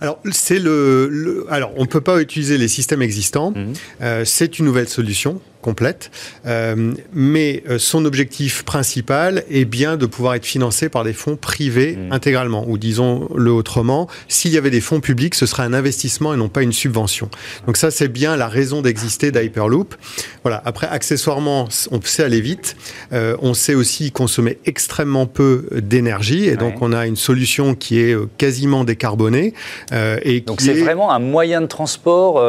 [0.00, 3.52] Alors, c'est le, alors, on ne peut pas utiliser les systèmes existants.
[3.52, 3.72] Mhm.
[4.02, 6.10] Euh, c'est une nouvelle solution complète.
[6.46, 11.36] Euh, mais euh, son objectif principal est bien de pouvoir être financé par des fonds
[11.36, 12.12] privés mmh.
[12.12, 12.64] intégralement.
[12.68, 16.48] Ou disons-le autrement, s'il y avait des fonds publics, ce serait un investissement et non
[16.48, 17.30] pas une subvention.
[17.66, 19.94] Donc ça, c'est bien la raison d'exister d'Hyperloop.
[20.42, 20.62] Voilà.
[20.64, 22.76] Après, accessoirement, on sait aller vite.
[23.12, 26.46] Euh, on sait aussi consommer extrêmement peu d'énergie.
[26.46, 29.54] Et donc, on a une solution qui est quasiment décarbonée.
[29.92, 32.42] et donc, c'est vraiment un moyen de transport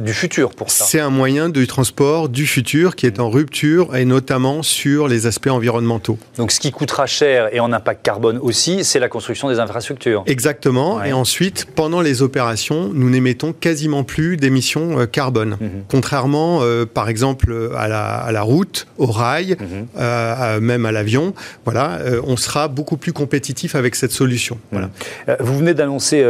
[0.00, 0.84] du futur pour ça.
[0.84, 5.26] C'est un moyen de transport du futur qui est en rupture et notamment sur les
[5.26, 6.18] aspects environnementaux.
[6.36, 10.22] Donc ce qui coûtera cher et en impact carbone aussi, c'est la construction des infrastructures.
[10.26, 11.02] Exactement.
[11.02, 15.56] Et ensuite, pendant les opérations, nous n'émettons quasiment plus d'émissions euh, carbone.
[15.60, 15.70] Mhm.
[15.88, 19.86] Contrairement, euh, par exemple, à la, route, au rail, mhm.
[19.98, 21.34] euh, même à l'avion,
[21.64, 24.58] voilà, on sera beaucoup plus compétitif avec cette solution.
[24.70, 24.90] Voilà.
[25.26, 25.36] Mhm.
[25.40, 26.24] Vous venez d'annoncer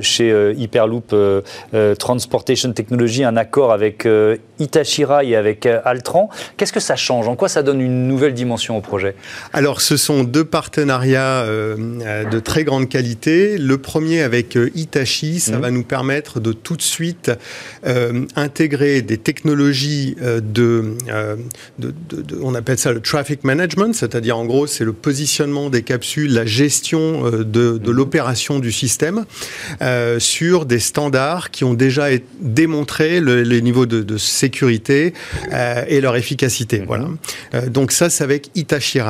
[0.00, 1.14] chez Hyperloop
[1.98, 4.06] Transportation Technology un accord avec
[4.58, 6.28] Hitachi et avec euh, Altran.
[6.56, 7.28] Qu'est-ce que ça change?
[7.28, 9.14] En quoi ça donne une nouvelle dimension au projet?
[9.52, 13.58] Alors, ce sont deux partenariats euh, euh, de très grande qualité.
[13.58, 15.60] Le premier avec Hitachi, ça mmh.
[15.60, 17.30] va nous permettre de tout de suite
[18.36, 20.96] intégrer des technologies de,
[21.78, 21.94] de,
[22.42, 26.44] on appelle ça le traffic management, c'est-à-dire en gros, c'est le positionnement des capsules, la
[26.44, 27.90] gestion de, mmh.
[27.90, 29.24] l'opération du système
[30.18, 32.08] sur des standards qui ont déjà
[32.40, 34.16] démontré les niveaux de, de
[34.90, 36.80] euh, et leur efficacité.
[36.80, 36.86] Mhm.
[36.86, 37.08] Voilà.
[37.54, 39.00] Euh, donc ça, c'est avec Hitachi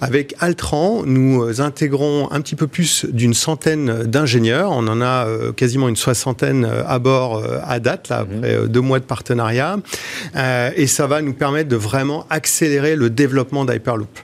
[0.00, 4.70] Avec Altran, nous intégrons un petit peu plus d'une centaine d'ingénieurs.
[4.72, 8.38] On en a euh, quasiment une soixantaine à bord à date, là, mhm.
[8.38, 9.78] après deux mois de partenariat.
[10.76, 14.18] et ça va nous permettre de vraiment accélérer le développement d'Hyperloop.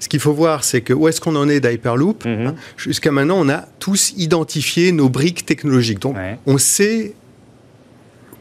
[0.00, 2.46] Ce qu'il faut voir, c'est que où est-ce qu'on en est d'Hyperloop mhm.
[2.46, 6.00] hein, Jusqu'à maintenant, on a tous identifié nos briques technologiques.
[6.00, 6.16] Donc,
[6.46, 7.14] on sait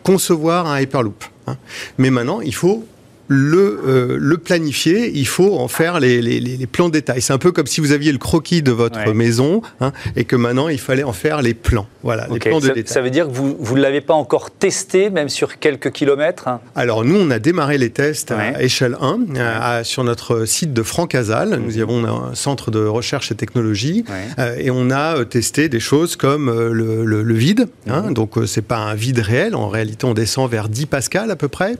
[0.03, 1.23] concevoir un Hyperloop.
[1.47, 1.57] Hein.
[1.97, 2.85] Mais maintenant, il faut
[3.33, 7.21] le, le planifier, il faut en faire les, les, les plans de détail.
[7.21, 10.35] C'est un peu comme si vous aviez le croquis de votre maison hein, et que
[10.35, 11.87] maintenant il fallait en faire les plans.
[12.03, 12.93] Voilà, les plans de ça, détail.
[12.93, 16.59] Ça veut dire que vous ne l'avez pas encore testé, même sur quelques kilomètres hein?
[16.75, 20.83] Alors nous, on a démarré les tests à échelle 1 à, sur notre site de
[20.83, 21.59] Francazal.
[21.63, 24.03] Nous y avons un centre de recherche et technologie
[24.39, 27.67] euh, et on a testé des choses comme euh, le, le, le vide.
[27.87, 29.55] Hein, donc euh, c'est pas un vide réel.
[29.55, 31.75] En réalité, on descend vers 10 pascal à peu près.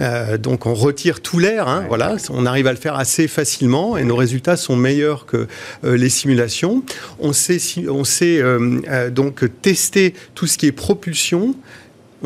[0.00, 1.66] Euh, donc on retire tout l'air.
[1.66, 5.48] Hein, voilà, on arrive à le faire assez facilement et nos résultats sont meilleurs que
[5.84, 6.84] euh, les simulations.
[7.18, 11.56] On sait, on sait euh, donc tester tout ce qui est propulsion.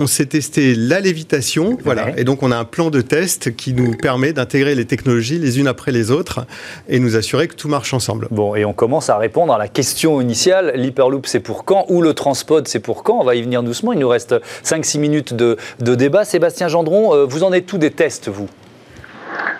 [0.01, 3.72] On s'est testé la lévitation, voilà, et donc on a un plan de test qui
[3.72, 6.46] nous permet d'intégrer les technologies les unes après les autres
[6.88, 8.28] et nous assurer que tout marche ensemble.
[8.30, 12.01] Bon, et on commence à répondre à la question initiale, l'Hyperloop c'est pour quand ou
[12.01, 13.18] le Transpod c'est pour quand?
[13.20, 16.24] On va y venir doucement, il nous reste 5-6 minutes de, de, débat.
[16.24, 18.49] Sébastien Gendron, euh, vous en êtes tous des tests, vous?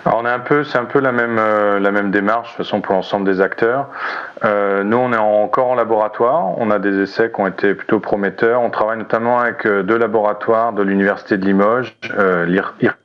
[0.09, 2.57] Alors on est un peu, c'est un peu la même euh, la même démarche de
[2.57, 3.89] toute façon pour l'ensemble des acteurs.
[4.43, 8.01] Euh, nous on est encore en laboratoire, on a des essais qui ont été plutôt
[8.01, 8.63] prometteurs.
[8.63, 12.47] On travaille notamment avec euh, deux laboratoires de l'université de Limoges, euh,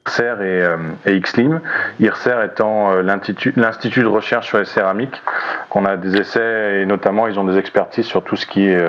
[0.08, 1.62] IRCER et, euh, et XLIM.
[2.00, 5.22] IRCER étant l'institut l'institut de recherche sur les céramiques.
[5.70, 8.86] qu'on a des essais et notamment ils ont des expertises sur tout ce qui est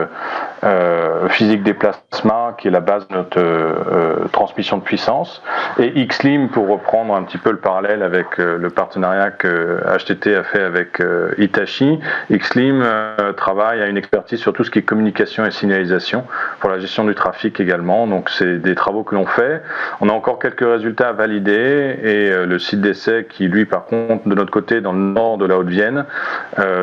[1.28, 5.42] physique des plasmas, qui est la base de notre transmission de puissance.
[5.78, 10.34] Et XLIM pour reprendre un petit peu le parallèle avec euh, le partenariat que HTT
[10.34, 11.98] a fait avec euh, Hitachi.
[12.30, 16.24] Xlim euh, travaille à une expertise sur tout ce qui est communication et signalisation
[16.60, 18.06] pour la gestion du trafic également.
[18.06, 19.62] Donc c'est des travaux que l'on fait.
[20.00, 24.28] On a encore quelques résultats à valider et le site d'essai qui lui par contre
[24.28, 26.04] de notre côté dans le nord de la Haute-Vienne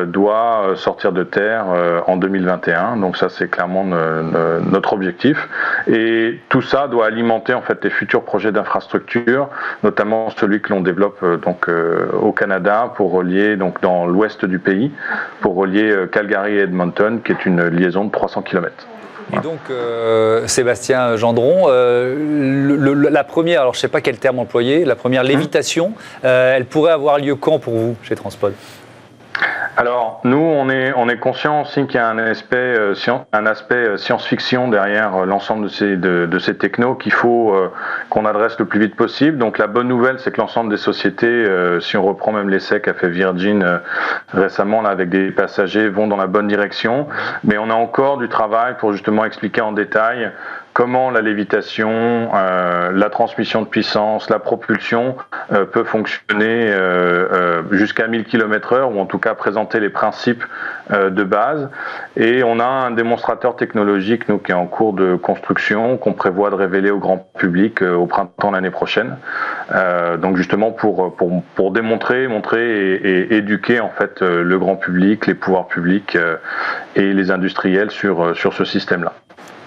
[0.06, 1.66] doit sortir de terre
[2.06, 2.96] en 2021.
[2.96, 5.48] Donc ça c'est clairement notre objectif.
[5.86, 9.48] Et tout ça doit alimenter en fait les futurs projets d'infrastructure,
[9.82, 14.44] notamment celui que l'on développe euh, donc euh, au Canada pour relier donc dans l'ouest
[14.44, 14.90] du pays
[15.40, 18.86] pour relier euh, Calgary et Edmonton qui est une liaison de 300 km.
[19.32, 24.00] Et donc, euh, Sébastien Gendron, euh, le, le, la première, alors je ne sais pas
[24.00, 25.92] quel terme employer, la première lévitation,
[26.24, 28.54] euh, elle pourrait avoir lieu quand pour vous chez Transpod?
[29.76, 32.94] Alors nous, on est on est conscient aussi qu'il y a un aspect euh,
[33.32, 37.72] un aspect science-fiction derrière euh, l'ensemble de ces de, de ces technos qu'il faut euh,
[38.10, 39.38] qu'on adresse le plus vite possible.
[39.38, 42.80] Donc la bonne nouvelle, c'est que l'ensemble des sociétés, euh, si on reprend même l'essai
[42.80, 43.78] qu'a fait Virgin euh,
[44.34, 47.08] récemment là, avec des passagers, vont dans la bonne direction.
[47.42, 50.30] Mais on a encore du travail pour justement expliquer en détail
[50.72, 55.16] comment la lévitation, euh, la transmission de puissance, la propulsion
[55.52, 60.44] euh, peut fonctionner euh, jusqu'à 1000 km/h ou en tout cas présenter les principes
[60.90, 61.70] de base.
[62.16, 66.50] Et on a un démonstrateur technologique nous qui est en cours de construction qu'on prévoit
[66.50, 69.16] de révéler au grand public au printemps l'année prochaine.
[70.20, 76.18] donc justement pour, démontrer, montrer et, éduquer en fait le grand public, les pouvoirs publics
[76.96, 79.12] et les industriels sur, sur ce système-là.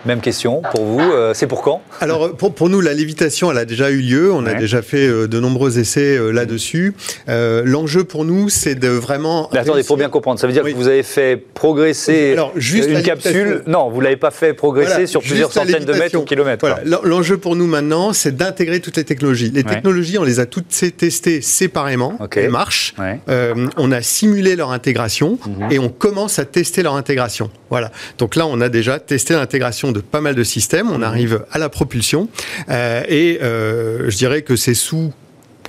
[0.05, 1.81] Même question pour vous, euh, c'est pour quand?
[1.99, 4.51] Alors pour, pour, nous, la lévitation, elle a déjà eu lieu, on ouais.
[4.51, 6.93] a déjà fait euh, de nombreux essais euh, là-dessus.
[7.27, 9.49] L'enjeu pour nous, c'est de vraiment...
[9.51, 10.73] Mais attendez, pour bien comprendre, ça veut dire oui.
[10.73, 14.53] que vous avez fait progresser Alors, juste une capsule Non, vous ne l'avez pas fait
[14.53, 16.65] progresser voilà, sur plusieurs centaines de mètres ou kilomètres.
[16.65, 16.81] Voilà.
[17.03, 19.49] L'enjeu pour nous maintenant, c'est d'intégrer toutes les technologies.
[19.49, 19.73] Les ouais.
[19.73, 22.41] technologies, on les a toutes testées séparément, okay.
[22.41, 22.93] elles marchent.
[22.99, 23.19] Ouais.
[23.77, 25.73] on a simulé leur intégration -hmm.
[25.73, 27.49] et on commence à tester leur intégration.
[27.69, 27.91] Voilà.
[28.17, 30.89] Donc là, on a déjà testé l'intégration de pas mal de systèmes.
[30.91, 32.29] On arrive à la propulsion
[32.69, 35.13] euh, et euh, je dirais que c'est sous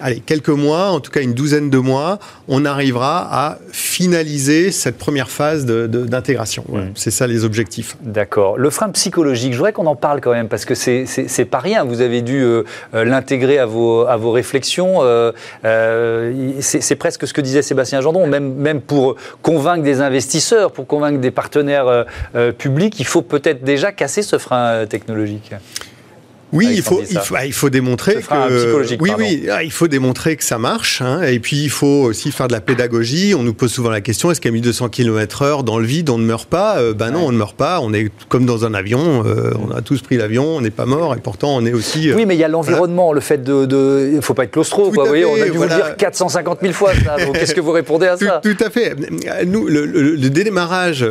[0.01, 2.19] allez, quelques mois, en tout cas une douzaine de mois,
[2.49, 6.63] on arrivera à finaliser cette première phase d'intégration.
[6.63, 6.87] De, de, voilà.
[6.87, 6.93] mmh.
[6.97, 7.97] C'est ça les objectifs.
[8.01, 8.59] D'accord.
[8.59, 11.85] Le frein psychologique, je voudrais qu'on en parle quand même, parce que c'est pas rien.
[11.85, 14.99] Vous avez dû euh, l'intégrer à vos, à vos réflexions.
[15.03, 15.33] Euh,
[15.65, 20.87] euh, c'est presque ce que disait Sébastien Gendron, même, même pour convaincre des investisseurs, pour
[20.87, 25.53] convaincre des partenaires euh, publics, il faut peut-être déjà casser ce frein technologique.
[26.53, 30.45] Oui, il faut, il, faut, il faut, démontrer que oui, oui, il faut démontrer que
[30.45, 31.03] ça marche.
[31.03, 33.35] Hein, et puis il faut aussi faire de la pédagogie.
[33.37, 36.25] On nous pose souvent la question est-ce qu'à 1200 km/h dans le vide, on ne
[36.25, 36.79] meurt pas?
[36.79, 37.25] Euh, Ben non, ouais.
[37.27, 37.81] on ne meurt pas.
[37.81, 39.25] On est comme dans un avion.
[39.27, 42.11] Euh, on a tous pris l'avion, on n'est pas mort, et pourtant on est aussi.
[42.11, 43.17] Euh, oui, mais il y a l'environnement, voilà.
[43.17, 44.93] le fait de, de, il faut pas être claustro.
[44.93, 45.77] Quoi, vous voyez, on a dû voilà.
[45.77, 46.93] vous le dire 450 000 fois.
[47.35, 48.41] Qu'est-ce que vous répondez à ça?
[48.43, 48.95] tout, tout, à fait.
[49.47, 51.05] Nous, le, le, le démarrage,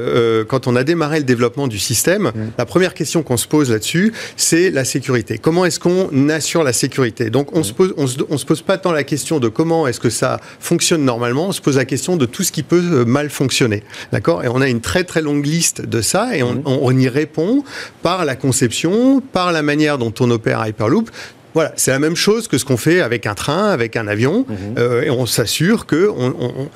[0.47, 2.31] quand on a démarré le développement du système, mmh.
[2.57, 5.24] la première question qu'on se pose là-dessus, c'est la sécurité.
[5.41, 7.29] Comment est-ce qu'on assure la sécurité?
[7.29, 7.63] Donc on ne mmh.
[7.63, 10.09] se, pose, on se, on se pose pas tant la question de comment est-ce que
[10.09, 13.83] ça fonctionne normalement, on se pose la question de tout ce qui peut mal fonctionner.
[14.11, 14.43] D'accord?
[14.43, 16.63] Et on a une très très longue liste de ça et on, mmh.
[16.65, 17.63] on, y répond
[18.01, 21.09] par la conception, par la manière dont on opère Hyperloop
[21.53, 24.45] Voilà, c'est la même chose que ce qu'on fait avec un train, avec un avion,
[24.47, 25.03] mhm.
[25.03, 26.69] et on s'assure qu'on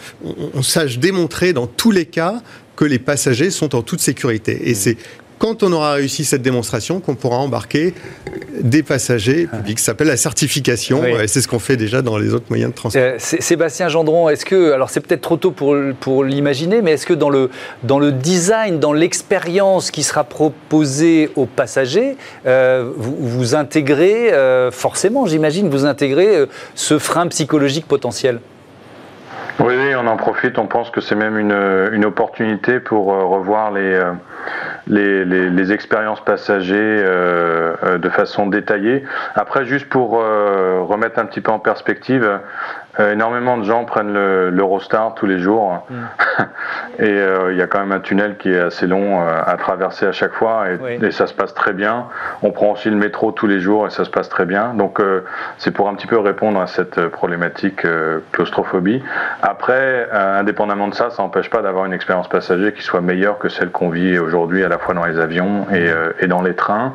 [0.53, 2.41] on, sache démontrer dans tous les cas
[2.75, 4.69] que les passagers sont en toute sécurité.
[4.69, 4.97] Et c'est
[5.39, 7.95] quand on aura réussi cette démonstration qu'on pourra embarquer
[8.61, 9.79] des passagers publics.
[9.79, 11.01] Ça s'appelle la certification.
[11.27, 13.01] C'est ce qu'on fait déjà dans les autres moyens de transport.
[13.01, 17.05] Euh, Sébastien Gendron, est-ce que, alors c'est peut-être trop tôt pour, pour l'imaginer, mais est-ce
[17.05, 17.49] que dans le,
[17.83, 24.71] dans le design, dans l'expérience qui sera proposée aux passagers, euh, vous, vous, intégrez, euh,
[24.71, 28.41] forcément j'imagine, vous intégrez ce frein psychologique potentiel?
[29.59, 30.57] Oui, on en profite.
[30.57, 31.55] On pense que c'est même une,
[31.91, 33.99] une, opportunité pour revoir les,
[34.89, 39.03] les, les, expériences passagers euh, euh, de façon détaillée.
[39.35, 42.39] Après, juste pour euh, remettre un petit peu en perspective,
[42.99, 45.85] euh, énormément de gens prennent l'Eurostar tous les jours.
[45.89, 45.95] Mm.
[46.99, 49.55] et euh, il y a quand même un tunnel qui est assez long euh, à
[49.57, 50.65] traverser à chaque fois.
[50.69, 52.05] Et, ça se passe très bien.
[52.43, 54.73] On prend aussi le métro tous les jours et ça se passe très bien.
[54.75, 55.01] Donc
[55.57, 57.85] c'est pour un petit peu répondre à cette problématique
[58.31, 59.03] claustrophobie.
[59.41, 63.49] Après, indépendamment de ça, ça n'empêche pas d'avoir une expérience passager qui soit meilleure que
[63.49, 65.89] celle qu'on vit aujourd'hui à la fois dans les avions et,
[66.19, 66.93] et dans les trains.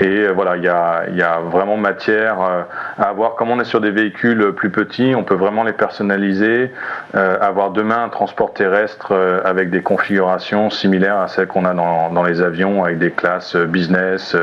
[0.00, 3.80] Et voilà, il y a, y a, vraiment matière à avoir, comme on est sur
[3.80, 6.70] des véhicules plus petits, on peut vraiment les personnaliser,
[7.14, 11.72] euh, avoir demain un transport terrestre euh, avec des configurations similaires à celles qu'on a
[11.72, 14.36] dans, dans, les avions, avec des classes euh, business.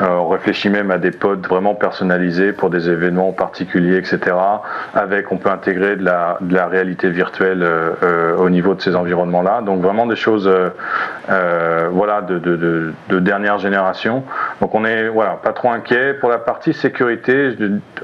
[0.00, 4.36] on réfléchit même à des pods vraiment personnalisés pour des événements particuliers, etc.
[4.94, 7.66] Avec, on peut intégrer de la, de la réalité virtuelle
[8.38, 9.60] au niveau de ces environnements-là.
[9.62, 10.50] Donc vraiment des choses,
[11.28, 14.24] voilà, de, de, de, dernière génération.
[14.60, 17.56] Donc on est, voilà, pas trop inquiet pour la partie sécurité.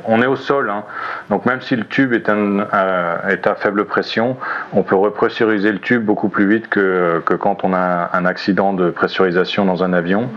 [0.05, 0.85] On est au sol, hein.
[1.31, 4.37] donc même si le tube est, euh, est, à faible pression,
[4.73, 8.73] on peut repressuriser le tube beaucoup plus vite que, que quand on a un accident
[8.73, 10.29] de pressurisation dans un avion.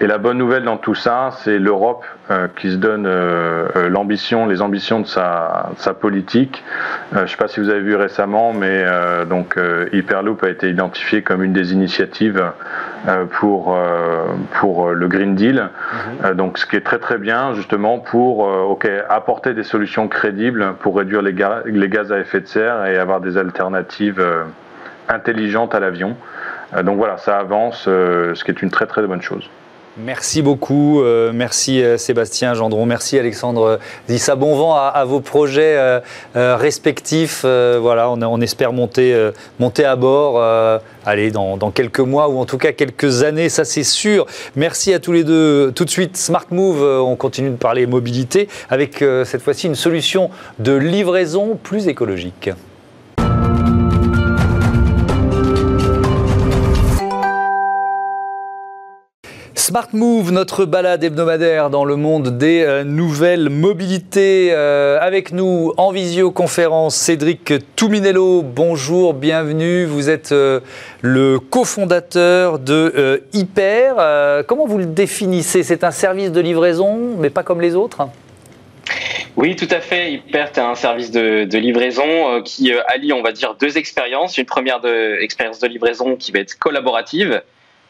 [0.00, 4.46] Et la bonne nouvelle dans tout ça, c'est l'Europe euh, qui se donne euh, l'ambition,
[4.46, 6.64] les ambitions de sa, sa politique.
[7.12, 8.84] je ne sais pas si vous avez vu récemment, mais
[9.28, 9.58] donc
[9.92, 12.42] Hyperloop a été identifié comme une des initiatives
[13.30, 13.76] pour,
[14.60, 15.70] pour le Green Deal.
[16.22, 16.34] Mhm.
[16.34, 18.48] donc ce qui est très très bien justement pour
[19.08, 23.36] apporter des solutions crédibles pour réduire les, gaz à effet de serre et avoir des
[23.36, 24.44] alternatives euh,
[25.08, 26.16] intelligentes à l'avion.
[26.74, 29.48] Euh, donc voilà, ça avance, euh, ce qui est une très très bonne chose.
[29.98, 31.02] Merci beaucoup,
[31.34, 33.78] merci Sébastien Gendron, merci Alexandre
[34.08, 34.36] Zissa.
[34.36, 36.00] Bon vent à, vos projets
[36.34, 37.42] respectifs.
[37.44, 39.30] voilà, on, espère monter,
[39.60, 40.42] monter à bord.
[41.04, 44.24] allez, dans, dans, quelques mois ou en tout cas quelques années, ça c'est sûr.
[44.56, 45.72] Merci à tous les deux.
[45.72, 50.30] Tout de suite, Smart Move, on continue de parler mobilité avec cette fois-ci une solution
[50.58, 52.48] de livraison plus écologique.
[59.62, 64.48] Smart Move, notre balade hebdomadaire dans le monde des euh, nouvelles mobilités.
[64.50, 68.42] Euh, avec nous en visioconférence, Cédric Touminello.
[68.42, 69.84] Bonjour, bienvenue.
[69.84, 70.58] Vous êtes euh,
[71.00, 74.44] le cofondateur de Hyper.
[74.48, 75.62] comment vous le définissez?
[75.62, 78.08] C'est un service de livraison, mais pas comme les autres?
[79.36, 80.14] Oui, tout à fait.
[80.14, 84.38] Hyper est un service de, livraison qui allie, on va dire, deux expériences.
[84.38, 84.80] Une première
[85.20, 87.40] expérience de livraison qui va être collaborative,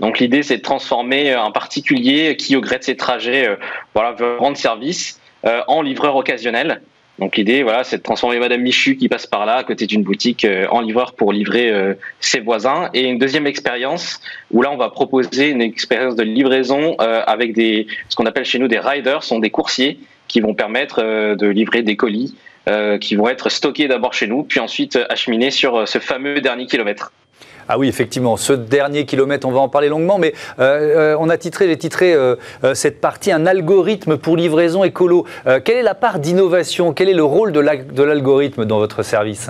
[0.01, 3.57] donc l'idée, c'est de transformer un particulier qui, au gré de ses trajets, euh,
[3.95, 6.83] voilà, veut rendre service euh, en livreur occasionnel.
[7.21, 10.03] Donc l'idée, voilà, c'est de transformer Madame Michu qui passe par là à côté d'une
[10.03, 11.73] boutique euh, en livreur pour livrer
[12.19, 12.91] ses voisins.
[12.95, 14.21] Et une deuxième expérience
[14.51, 18.59] où là, on va proposer une expérience de livraison avec des, ce qu'on appelle chez
[18.59, 21.01] nous des riders, sont des coursiers qui vont permettre
[21.37, 22.35] de livrer des colis
[23.01, 27.13] qui vont être stockés d'abord chez nous, puis ensuite acheminés sur ce fameux dernier kilomètre.
[27.75, 31.31] Ah oui, effectivement, ce dernier kilomètre, on va en parler longuement, mais euh, euh, on
[31.31, 32.37] a titré, euh,
[32.75, 35.27] cette partie un algorithme pour livraison écolo.
[35.65, 36.93] quelle est la part d'innovation?
[36.93, 37.61] Quel est le rôle de
[38.03, 39.49] l'algorithme dans votre service?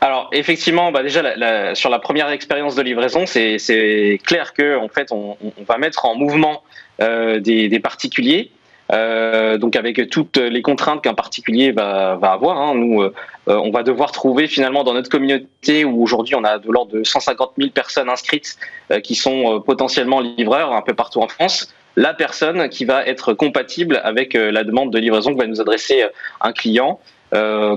[0.00, 5.12] Alors effectivement, bah déjà sur la première expérience de livraison, c'est clair que en fait
[5.12, 5.36] on,
[5.68, 6.62] va mettre en mouvement
[6.98, 8.50] des, particuliers
[8.92, 12.58] euh, donc avec toutes les contraintes qu'un particulier va, va avoir.
[12.58, 13.10] Hein, nous, euh,
[13.46, 17.04] on va devoir trouver finalement dans notre communauté où aujourd'hui on a de l'ordre de
[17.04, 18.58] 150 000 personnes inscrites
[18.90, 23.34] euh, qui sont potentiellement livreurs un peu partout en France la personne qui va être
[23.34, 26.02] compatible avec la demande de livraison que va nous adresser
[26.40, 26.98] un client,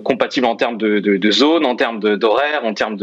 [0.06, 2.96] compatible en termes de, de, de zone, en termes d'horaire, en termes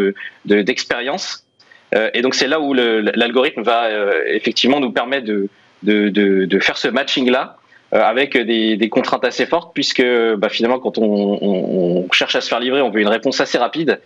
[0.47, 1.45] d'expérience.
[1.93, 3.91] De, et donc c'est là où l'algorithme va
[4.27, 5.51] effectivement nous permettre de,
[5.83, 7.62] de, faire ce matching-là euh,
[8.01, 10.05] avec des, contraintes assez fortes, puisque
[10.37, 14.01] bah, finalement, quand on, cherche à se faire livrer, on veut une réponse assez rapide.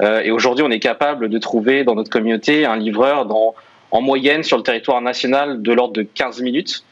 [0.00, 3.54] Euh, et aujourd'hui, on est capable de trouver dans notre communauté un livreur dans,
[3.90, 6.84] en moyenne sur le territoire national de l'ordre de 15 minutes.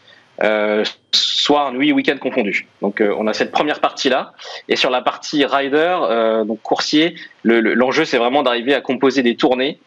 [1.13, 2.67] soit un nuit week-end confondu.
[2.83, 4.33] Donc on a cette première partie-là.
[4.69, 5.99] Et sur la partie rider,
[6.47, 9.79] donc coursier, l'enjeu c'est vraiment d'arriver à composer des tournées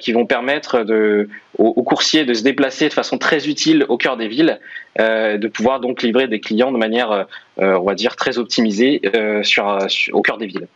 [0.00, 4.16] qui vont permettre de, aux, coursiers de se déplacer de façon très utile au cœur
[4.16, 4.58] des villes,
[4.98, 7.26] de pouvoir donc livrer des clients de manière,
[7.58, 9.00] on va dire, très optimisée
[9.42, 9.78] sur,
[10.12, 10.66] au cœur des villes.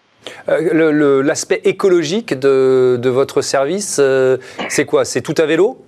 [0.48, 4.38] Euh, l'aspect écologique de, votre service, euh,
[4.68, 5.04] c'est quoi?
[5.04, 5.78] C'est tout à vélo?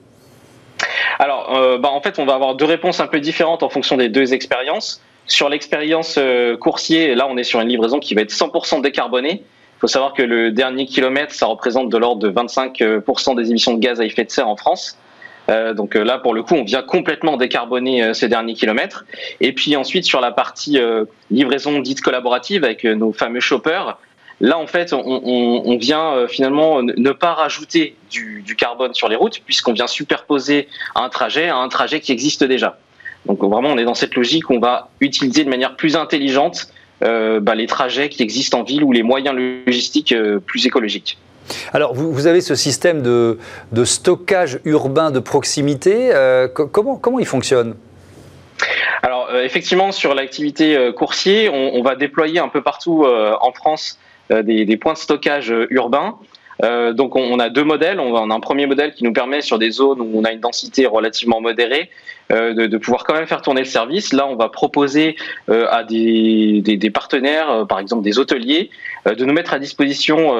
[1.19, 3.97] Alors, euh, bah, en fait, on va avoir deux réponses un peu différentes en fonction
[3.97, 5.03] des deux expériences.
[5.27, 6.19] Sur l'expérience
[6.61, 9.43] coursier, là, on est sur une livraison qui va être 100% décarbonée.
[9.85, 13.81] Faut savoir que le dernier kilomètre, ça représente de l'ordre de 25% des émissions de
[13.81, 14.97] gaz à effet de serre en France.
[15.49, 19.05] donc là, pour le coup, on vient complètement décarboner ces derniers kilomètres.
[19.43, 20.81] Et puis ensuite, sur la partie
[21.31, 23.99] livraison dite collaborative avec nos fameux shoppers,
[24.41, 29.41] Là, en fait, on, vient euh, finalement ne pas rajouter du, carbone sur les routes,
[29.45, 32.79] puisqu'on vient superposer un trajet à un trajet qui existe déjà.
[33.27, 36.69] Donc vraiment, on est dans cette logique, on va utiliser de manière plus intelligente
[37.03, 39.37] euh, bah, les trajets qui existent en ville ou les moyens
[39.67, 41.19] logistiques euh, plus écologiques.
[41.73, 43.39] Alors, vous, avez ce système de,
[43.85, 46.11] stockage urbain de proximité.
[46.55, 47.75] comment, comment il fonctionne?
[49.03, 53.99] Alors effectivement, sur l'activité coursier, on, va déployer un peu partout en France
[54.31, 56.17] euh, des, points de stockage euh, urbains.
[56.63, 58.01] Euh, donc on, a deux modèles.
[58.01, 60.41] On a un premier modèle qui nous permet sur des zones où on a une
[60.41, 61.91] densité relativement modérée
[62.31, 64.13] de, pouvoir quand même faire tourner le service.
[64.13, 65.17] Là, on va proposer
[65.49, 68.71] à des, partenaires, par exemple des hôteliers,
[69.07, 70.35] de nous mettre à disposition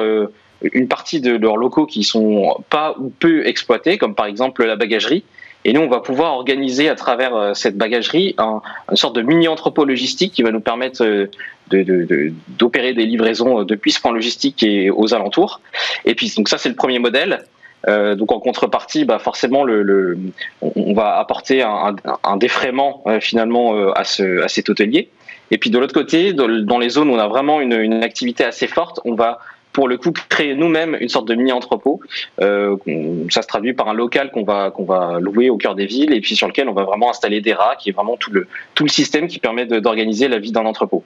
[0.61, 4.75] une partie de leurs locaux qui sont pas ou peu exploités, comme par exemple la
[4.75, 5.23] bagagerie.
[5.65, 9.47] Et nous, on va pouvoir organiser à travers cette bagagerie un, une sorte de mini
[9.47, 11.27] entrepôt logistique qui va nous permettre
[11.69, 15.61] d'opérer des livraisons euh, depuis ce point logistique et aux alentours.
[16.05, 17.43] Et puis donc ça c'est le premier modèle.
[17.87, 20.17] Euh, donc en contrepartie, bah forcément, le,
[20.61, 25.09] on va apporter un, un défraiement euh, finalement à, ce, à cet hôtelier.
[25.51, 28.43] Et puis de l'autre côté, dans, les zones où on a vraiment une, une, activité
[28.43, 29.37] assez forte, on va
[29.75, 31.99] pour le coup créer nous-mêmes une sorte de mini entrepôt.
[32.39, 36.13] ça se traduit par un local qu'on va qu'on va louer au cœur des villes
[36.13, 38.47] et puis sur lequel on va vraiment installer des rats, qui est vraiment tout le
[38.73, 41.03] tout le système qui permet d'organiser la vie d'un entrepôt.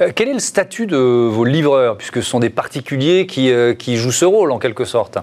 [0.00, 3.74] Euh, quel est le statut de vos livreurs, puisque ce sont des particuliers qui, euh,
[3.78, 5.18] jouent ce rôle en quelque sorte?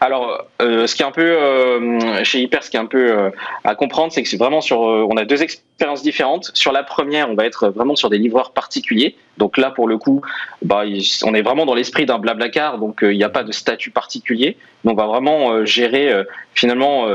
[0.00, 3.30] Alors, euh, ce qui est un peu chez Hyper, ce qui est un peu
[3.64, 6.50] à comprendre, c'est que c'est vraiment sur, on a deux expériences différentes.
[6.54, 9.16] Sur la première, on va être vraiment sur des livreurs particuliers.
[9.38, 10.22] Donc là, pour le coup,
[10.62, 10.82] bah,
[11.24, 14.56] on est vraiment dans l'esprit d'un blablacar, donc il n'y a pas de statut particulier.
[14.84, 16.12] Mais on va vraiment gérer
[16.54, 17.06] finalement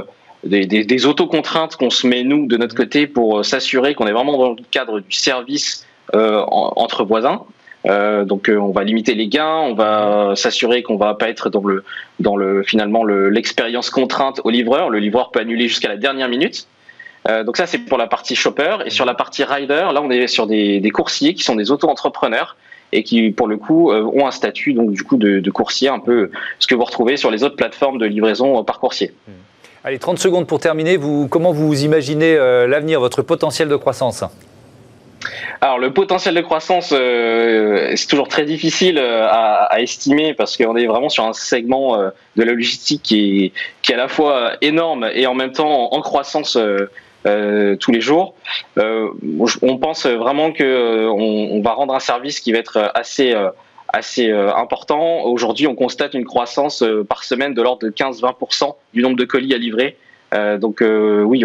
[0.43, 4.49] des, autocontraintes qu'on se met nous de notre côté pour s'assurer qu'on est vraiment dans
[4.51, 5.85] le cadre du service
[6.15, 7.43] euh, entre voisins.
[7.87, 11.49] Euh, donc euh, on va limiter les gains, on va s'assurer qu'on va pas être
[11.49, 11.83] dans le
[12.19, 14.89] dans le finalement l'expérience contrainte au livreur.
[14.89, 16.67] Le livreur peut annuler jusqu'à la dernière minute.
[17.45, 20.27] donc ça c'est pour la partie shopper et sur la partie rider, là on est
[20.27, 22.55] sur des, coursiers qui sont des auto-entrepreneurs
[22.93, 26.31] et qui pour le coup ont un statut donc du coup de, coursier un peu
[26.59, 29.13] ce que vous retrouvez sur les autres plateformes de livraison par coursier.
[29.83, 30.97] Allez 30 secondes pour terminer.
[30.97, 34.23] Vous comment vous imaginez l'avenir, votre potentiel de croissance?
[35.61, 40.75] Alors le potentiel de croissance, euh, c'est toujours très difficile euh, à, estimer parce qu'on
[40.75, 43.53] est vraiment sur un segment euh, de la logistique qui
[43.87, 46.57] est, à la fois énorme et en même temps en, croissance
[47.23, 48.35] tous les jours.
[48.77, 53.35] on pense vraiment que on, va rendre un service qui va être assez
[53.89, 55.23] assez important.
[55.23, 59.53] Aujourd'hui, on constate une croissance par semaine de l'ordre de 15-20% du nombre de colis
[59.53, 59.97] à livrer.
[60.33, 61.43] Euh, donc euh, oui,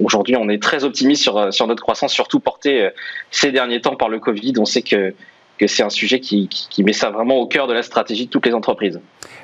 [0.00, 2.90] aujourd'hui, on est très optimiste sur, sur notre croissance, surtout portée euh,
[3.30, 4.54] ces derniers temps par le Covid.
[4.58, 5.14] On sait que,
[5.58, 8.30] que c'est un sujet qui, qui, met ça vraiment au cœur de la stratégie de
[8.30, 9.00] toutes les entreprises.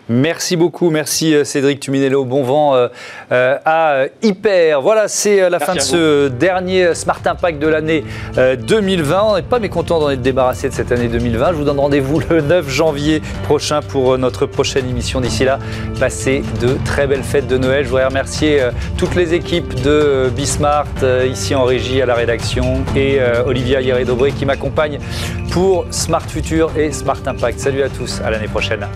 [0.09, 2.25] Merci beaucoup, merci euh, Cédric Tuminello.
[2.25, 2.89] Bon vent euh,
[3.31, 4.83] euh, à Hyper.
[4.83, 8.05] Voilà, c'est la fin de ce dernier Smart Impact de l'année
[8.37, 9.23] 2020.
[9.23, 11.53] On n'est pas mécontent d'en être débarrassé de cette année 2020.
[11.53, 15.21] Je vous donne rendez-vous le 9 janvier prochain pour notre prochaine émission.
[15.21, 15.61] D'ici là,
[16.01, 17.85] passez de très belles fêtes de Noël.
[17.85, 18.61] Je voudrais remercier
[18.99, 20.87] toutes les équipes de Bismart,
[21.31, 24.99] ici en régie, à la rédaction, et Olivia Hieré-Dobré qui m'accompagne
[25.53, 27.61] pour Smart Future et Smart Impact.
[27.61, 28.87] Salut à tous, à l'année prochaine.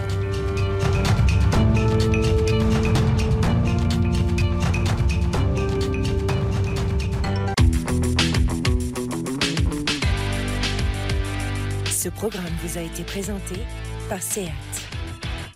[12.16, 13.56] Programme vous a été présenté
[14.08, 14.85] par SEAT.